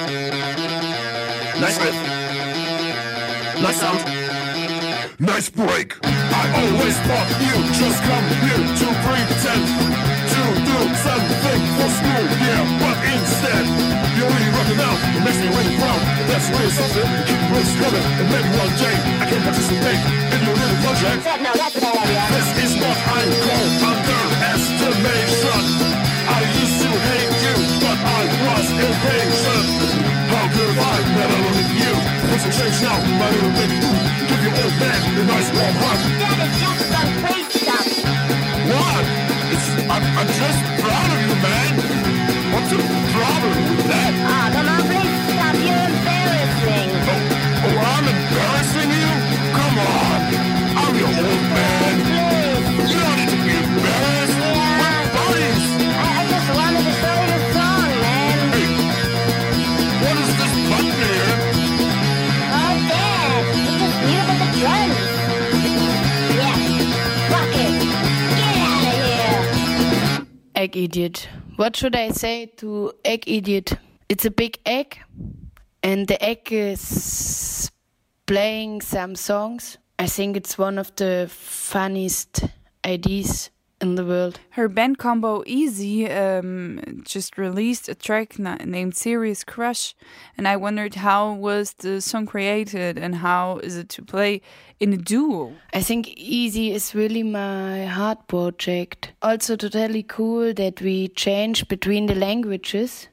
Nice 1.60 1.78
riff. 1.84 1.96
Nice 3.62 3.80
sound. 3.80 4.31
Nice 5.22 5.54
break. 5.54 6.02
I 6.02 6.50
always 6.50 6.98
thought 7.06 7.30
you 7.46 7.54
just 7.78 8.02
come 8.10 8.26
here 8.42 8.58
to 8.58 8.88
pretend 9.06 9.70
to 10.34 10.42
do 10.66 10.78
something 10.98 11.62
for 11.78 11.90
school, 11.94 12.26
yeah, 12.42 12.66
but 12.82 12.98
instead 13.06 13.70
you're 14.18 14.26
really 14.26 14.50
rocking 14.50 14.82
out. 14.82 14.98
It 15.14 15.22
makes 15.22 15.38
me 15.38 15.54
really 15.54 15.78
proud. 15.78 16.02
That's 16.26 16.50
really 16.50 16.74
something. 16.74 17.06
Keep 17.30 17.38
Brooks 17.54 17.70
coming, 17.78 18.02
and 18.02 18.34
maybe 18.34 18.50
one 18.66 18.74
day 18.82 18.98
I 19.22 19.30
can 19.30 19.46
participate 19.46 20.02
in 20.34 20.42
your 20.42 20.58
little 20.58 20.90
project. 20.90 21.22
No, 21.22 21.54
that's 21.54 21.78
a 21.78 21.86
bad 21.86 22.02
idea. 22.02 22.26
This 22.42 22.50
is 22.66 22.82
what 22.82 22.98
I 22.98 23.22
call 23.46 23.94
underestimation. 23.94 25.62
I 26.34 26.41
used 26.41 26.41
to 26.41 26.41
hate 26.41 26.41
you, 28.02 28.10
but 28.10 28.10
I 28.10 28.24
was 28.56 28.68
impatient. 28.72 29.68
How 30.32 30.46
could 30.56 30.78
I 30.78 30.98
never 31.16 31.38
look 31.46 31.58
at 31.62 31.72
you? 31.76 31.94
Things 32.30 32.44
have 32.44 32.56
changed 32.58 32.82
now, 32.82 32.98
my 33.20 33.30
little 33.30 33.54
big 33.54 33.72
boo. 33.82 33.94
Give 34.30 34.42
your 34.42 34.56
old 34.64 34.76
man 34.80 35.00
a 35.20 35.24
nice 35.26 35.50
warm 35.54 35.76
hug. 35.82 36.00
Is 36.42 36.56
just 36.62 36.82
some 36.90 37.12
crazy 37.22 37.60
stuff. 37.62 37.88
What? 38.72 39.04
It's, 39.54 39.68
I'm, 39.92 40.04
I'm 40.18 40.28
just 40.28 40.60
proud 40.82 41.10
of 41.12 41.20
you, 41.22 41.36
man. 41.46 41.74
What's 42.54 42.70
the 42.72 42.80
problem 43.14 43.54
with 43.70 43.88
that? 43.92 44.14
Ah, 44.26 44.48
come 44.56 44.68
on, 44.72 44.82
please 44.88 45.16
stop. 45.32 45.56
You're 45.62 45.86
embarrassing. 45.92 46.90
Oh, 47.12 47.66
oh, 47.66 47.78
I'm 47.92 48.06
embarrassing 48.08 48.92
you? 48.92 49.12
Come 49.52 49.78
on. 49.78 50.20
I'm 50.72 50.94
your 50.96 51.12
old 51.12 51.51
Egg 70.72 70.78
Idiot. 70.78 71.28
What 71.58 71.76
should 71.76 71.98
I 71.98 72.12
say 72.12 72.46
to 72.58 72.94
Egg 73.04 73.26
Idiot? 73.28 73.74
It's 74.08 74.24
a 74.24 74.32
big 74.32 74.58
egg, 74.66 75.00
and 75.84 76.08
the 76.08 76.24
egg 76.24 76.48
is 76.50 77.70
playing 78.26 78.80
some 78.80 79.16
songs. 79.16 79.78
I 80.00 80.08
think 80.08 80.38
it's 80.38 80.58
one 80.58 80.78
of 80.78 80.96
the 80.96 81.28
funniest 81.30 82.46
ideas 82.86 83.50
in 83.82 83.96
the 83.96 84.06
world. 84.06 84.40
Her 84.52 84.70
band 84.70 84.98
combo 84.98 85.44
Easy 85.46 86.10
um, 86.10 87.02
just 87.04 87.38
released 87.38 87.90
a 87.90 87.96
track 87.96 88.38
na- 88.38 88.58
named 88.64 88.96
Serious 88.96 89.44
Crush, 89.44 89.96
and 90.38 90.48
I 90.48 90.56
wondered 90.56 90.96
how 90.96 91.34
was 91.34 91.74
the 91.74 92.00
song 92.00 92.26
created 92.26 92.98
and 92.98 93.16
how 93.16 93.58
is 93.58 93.76
it 93.76 93.90
to 93.90 94.02
play 94.04 94.42
in 94.80 94.94
a 94.94 94.98
duo? 94.98 95.54
I 95.74 95.82
think 95.82 96.08
Easy 96.10 96.72
is 96.72 96.96
really 96.96 97.24
my 97.24 97.86
heart 97.86 98.28
project. 98.28 99.12
Also, 99.22 99.56
totally 99.56 100.04
cool 100.04 100.54
that 100.54 100.82
we 100.82 101.10
change 101.10 101.68
between 101.68 102.06
the 102.06 102.16
languages. 102.16 103.08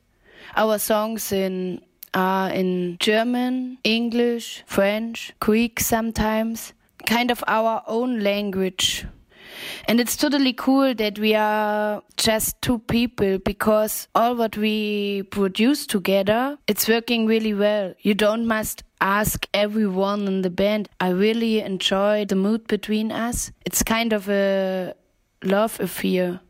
Our 0.56 0.78
songs 0.78 1.32
in 1.32 1.80
are 2.14 2.50
in 2.50 2.96
German, 3.00 3.78
English, 3.84 4.64
French, 4.66 5.32
Greek 5.40 5.78
sometimes, 5.78 6.72
kind 7.06 7.30
of 7.30 7.44
our 7.46 7.82
own 7.86 8.20
language. 8.20 9.06
And 9.86 10.00
it's 10.00 10.16
totally 10.16 10.52
cool 10.52 10.94
that 10.94 11.18
we 11.18 11.34
are 11.34 12.02
just 12.16 12.60
two 12.62 12.78
people 12.80 13.38
because 13.38 14.08
all 14.14 14.34
what 14.36 14.56
we 14.56 15.22
produce 15.30 15.86
together, 15.86 16.58
it's 16.66 16.88
working 16.88 17.26
really 17.26 17.54
well. 17.54 17.94
You 18.00 18.14
don't 18.14 18.46
must 18.46 18.82
ask 19.00 19.46
everyone 19.54 20.26
in 20.26 20.42
the 20.42 20.50
band. 20.50 20.88
I 21.00 21.10
really 21.10 21.60
enjoy 21.60 22.24
the 22.24 22.36
mood 22.36 22.66
between 22.66 23.12
us. 23.12 23.52
It's 23.64 23.82
kind 23.82 24.12
of 24.12 24.28
a 24.28 24.94
love 25.42 25.78
affair. 25.80 26.40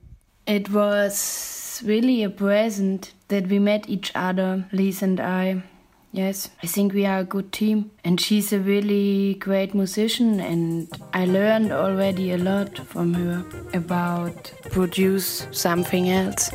It 0.46 0.70
was 0.70 1.82
really 1.84 2.22
a 2.22 2.30
present 2.30 3.12
that 3.28 3.48
we 3.48 3.58
met 3.58 3.88
each 3.88 4.10
other, 4.14 4.66
Lise 4.72 5.02
and 5.02 5.20
I. 5.20 5.62
Yes, 6.10 6.50
I 6.62 6.66
think 6.66 6.94
we 6.94 7.04
are 7.04 7.18
a 7.18 7.24
good 7.24 7.52
team. 7.52 7.90
And 8.02 8.20
she's 8.20 8.52
a 8.52 8.58
really 8.58 9.34
great 9.34 9.74
musician, 9.74 10.40
and 10.40 10.88
I 11.12 11.26
learned 11.26 11.70
already 11.70 12.32
a 12.32 12.38
lot 12.38 12.78
from 12.78 13.14
her 13.14 13.44
about 13.74 14.52
produce 14.70 15.46
something 15.52 16.08
else. 16.08 16.50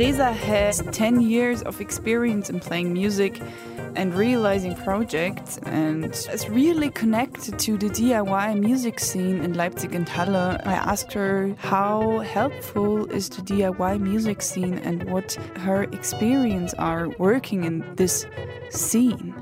Teresa 0.00 0.32
has 0.32 0.82
10 0.92 1.20
years 1.20 1.60
of 1.60 1.78
experience 1.78 2.48
in 2.48 2.58
playing 2.58 2.90
music 2.90 3.38
and 3.96 4.14
realizing 4.14 4.74
projects 4.76 5.58
and 5.64 6.06
is 6.32 6.48
really 6.48 6.88
connected 6.88 7.58
to 7.58 7.76
the 7.76 7.90
DIY 7.90 8.58
music 8.58 8.98
scene 8.98 9.42
in 9.42 9.52
Leipzig 9.52 9.94
and 9.94 10.08
Halle. 10.08 10.56
I 10.64 10.72
asked 10.72 11.12
her 11.12 11.54
how 11.58 12.20
helpful 12.20 13.12
is 13.12 13.28
the 13.28 13.42
DIY 13.42 14.00
music 14.00 14.40
scene 14.40 14.78
and 14.78 15.04
what 15.04 15.34
her 15.56 15.82
experience 15.82 16.72
are 16.78 17.10
working 17.18 17.64
in 17.64 17.84
this 17.96 18.24
scene. 18.70 19.34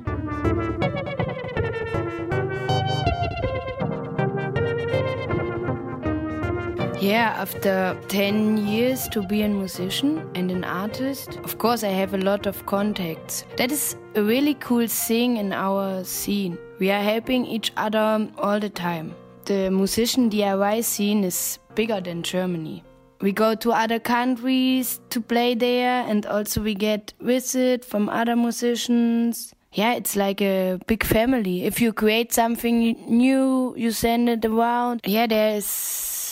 Yeah, 7.09 7.33
after 7.39 7.99
10 8.09 8.67
years 8.67 9.09
to 9.09 9.23
be 9.23 9.41
a 9.41 9.49
musician 9.49 10.31
and 10.35 10.51
an 10.51 10.63
artist, 10.63 11.39
of 11.39 11.57
course, 11.57 11.83
I 11.83 11.89
have 11.89 12.13
a 12.13 12.19
lot 12.19 12.45
of 12.45 12.67
contacts. 12.67 13.47
That 13.57 13.73
is 13.73 13.97
a 14.15 14.23
really 14.23 14.53
cool 14.53 14.87
thing 14.87 15.39
in 15.39 15.55
our 15.55 16.05
scene. 16.05 16.59
We 16.79 16.91
are 16.91 17.01
helping 17.01 17.47
each 17.47 17.73
other 17.79 18.29
all 18.37 18.61
the 18.61 18.69
time. 18.69 19.15
The 19.47 19.71
musician 19.71 20.29
DIY 20.29 20.85
scene 20.85 21.25
is 21.25 21.59
bigger 21.75 21.99
than 21.99 22.23
Germany. 22.23 22.85
We 23.23 23.33
go 23.33 23.55
to 23.55 23.73
other 23.73 23.99
countries 23.99 25.01
to 25.09 25.23
play 25.23 25.55
there, 25.55 26.05
and 26.07 26.27
also 26.27 26.61
we 26.61 26.75
get 26.75 27.15
visit 27.23 27.87
from 27.87 28.11
other 28.11 28.37
musicians. 28.37 29.55
Yeah, 29.73 29.95
it's 29.95 30.15
like 30.15 30.43
a 30.43 30.79
big 30.87 31.05
family. 31.05 31.65
If 31.65 31.81
you 31.81 31.95
create 31.95 32.35
something 32.35 32.97
new, 33.09 33.75
you 33.79 33.93
send 33.93 34.29
it 34.29 34.45
around. 34.45 35.01
Yeah, 35.05 35.27
there's 35.27 35.65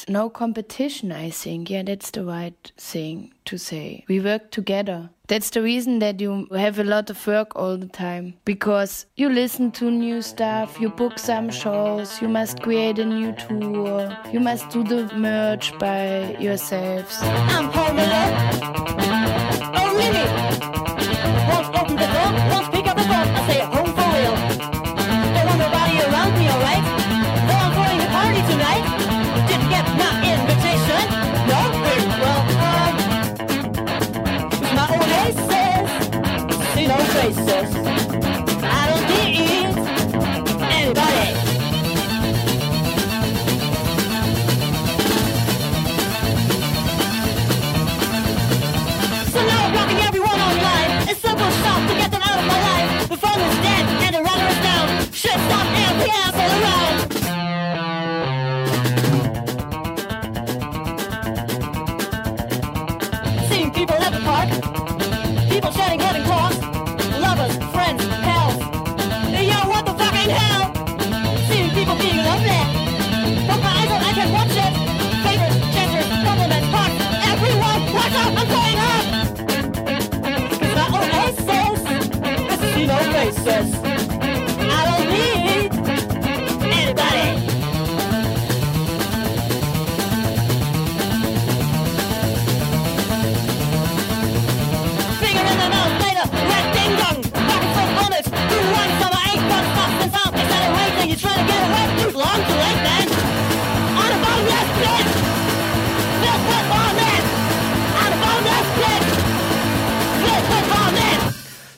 no 0.09 0.31
competition, 0.31 1.13
I 1.13 1.31
think. 1.31 1.71
Yeah, 1.71 1.83
that's 1.83 2.11
the 2.11 2.25
right 2.25 2.73
thing 2.77 3.33
to 3.47 3.59
say. 3.59 4.05
We 4.09 4.21
work 4.21 4.51
together. 4.51 5.11
That's 5.29 5.51
the 5.51 5.63
reason 5.63 5.99
that 5.99 6.21
you 6.21 6.47
have 6.55 6.79
a 6.79 6.85
lot 6.85 7.11
of 7.11 7.27
work 7.27 7.57
all 7.57 7.77
the 7.77 7.89
time. 7.89 8.35
Because 8.45 9.07
you 9.17 9.29
listen 9.29 9.73
to 9.73 9.91
new 9.91 10.23
stuff, 10.23 10.81
you 10.81 10.89
book 10.89 11.19
some 11.19 11.51
shows, 11.51 12.23
you 12.23 12.29
must 12.29 12.63
create 12.63 13.01
a 13.01 13.05
new 13.05 13.33
tour, 13.33 14.17
you 14.33 14.39
must 14.39 14.71
do 14.71 14.85
the 14.85 15.13
merch 15.17 15.77
by 15.79 16.37
yourselves. 16.39 17.19
I'm 17.23 17.71
Paul 17.71 17.95
Miller. 17.95 18.37
Oh, 19.75 19.97
really? 19.97 20.46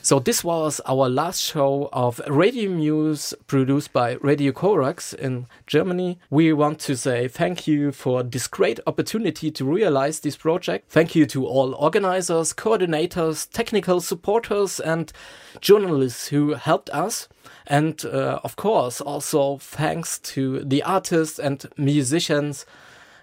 So 0.09 0.17
this 0.17 0.43
was 0.43 0.81
our 0.87 1.07
last 1.07 1.39
show 1.39 1.87
of 1.93 2.19
Radio 2.27 2.71
Muse 2.71 3.35
produced 3.45 3.93
by 3.93 4.13
Radio 4.21 4.51
Corax 4.51 5.13
in 5.13 5.45
Germany. 5.67 6.17
We 6.31 6.51
want 6.51 6.79
to 6.79 6.97
say 6.97 7.27
thank 7.27 7.67
you 7.67 7.91
for 7.91 8.23
this 8.23 8.47
great 8.47 8.79
opportunity 8.87 9.51
to 9.51 9.63
realize 9.63 10.21
this 10.21 10.35
project. 10.35 10.89
Thank 10.89 11.13
you 11.13 11.27
to 11.27 11.45
all 11.45 11.75
organizers, 11.75 12.53
coordinators, 12.53 13.47
technical 13.53 14.01
supporters 14.01 14.79
and 14.79 15.13
journalists 15.61 16.29
who 16.29 16.55
helped 16.55 16.89
us. 16.89 17.27
And 17.67 18.03
uh, 18.03 18.39
of 18.43 18.55
course, 18.55 19.01
also 19.01 19.57
thanks 19.57 20.17
to 20.33 20.61
the 20.61 20.81
artists 20.81 21.37
and 21.37 21.63
musicians. 21.77 22.65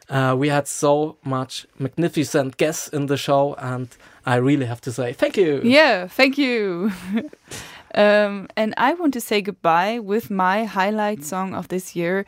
Uh, 0.08 0.34
we 0.38 0.48
had 0.48 0.68
so 0.68 1.16
much 1.24 1.66
magnificent 1.78 2.56
guests 2.56 2.88
in 2.88 3.06
the 3.06 3.16
show, 3.16 3.54
and 3.54 3.88
I 4.24 4.36
really 4.36 4.66
have 4.66 4.80
to 4.82 4.92
say 4.92 5.12
thank 5.12 5.36
you. 5.36 5.60
Yeah, 5.64 6.06
thank 6.06 6.38
you. 6.38 6.92
um, 7.94 8.48
and 8.56 8.74
I 8.76 8.94
want 8.94 9.14
to 9.14 9.20
say 9.20 9.42
goodbye 9.42 9.98
with 9.98 10.30
my 10.30 10.64
highlight 10.64 11.24
song 11.24 11.54
of 11.54 11.68
this 11.68 11.96
year. 11.96 12.24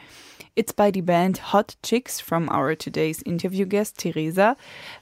It's 0.57 0.73
by 0.73 0.91
the 0.91 1.03
band 1.03 1.39
Hot 1.39 1.77
Chicks 1.85 2.19
from 2.19 2.49
our 2.49 2.75
today's 2.75 3.23
interview 3.23 3.65
guest, 3.65 3.97
Teresa. 3.97 4.57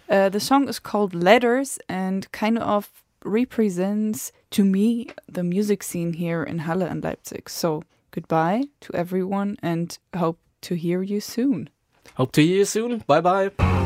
Uh, 0.06 0.28
the 0.28 0.40
song 0.40 0.68
is 0.68 0.78
called 0.78 1.14
Letters 1.14 1.78
and 1.88 2.30
kind 2.30 2.58
of 2.58 2.90
represents 3.24 4.32
to 4.50 4.64
me 4.64 5.08
the 5.26 5.42
music 5.42 5.82
scene 5.82 6.12
here 6.12 6.42
in 6.42 6.58
Halle 6.58 6.82
and 6.82 7.02
Leipzig. 7.02 7.48
So 7.48 7.84
goodbye 8.10 8.64
to 8.82 8.94
everyone 8.94 9.56
and 9.62 9.96
hope 10.14 10.38
to 10.60 10.74
hear 10.74 11.02
you 11.02 11.20
soon. 11.20 11.70
Hope 12.16 12.32
to 12.32 12.42
hear 12.42 12.58
you 12.58 12.64
soon. 12.64 13.04
Bye 13.06 13.20
bye. 13.20 13.85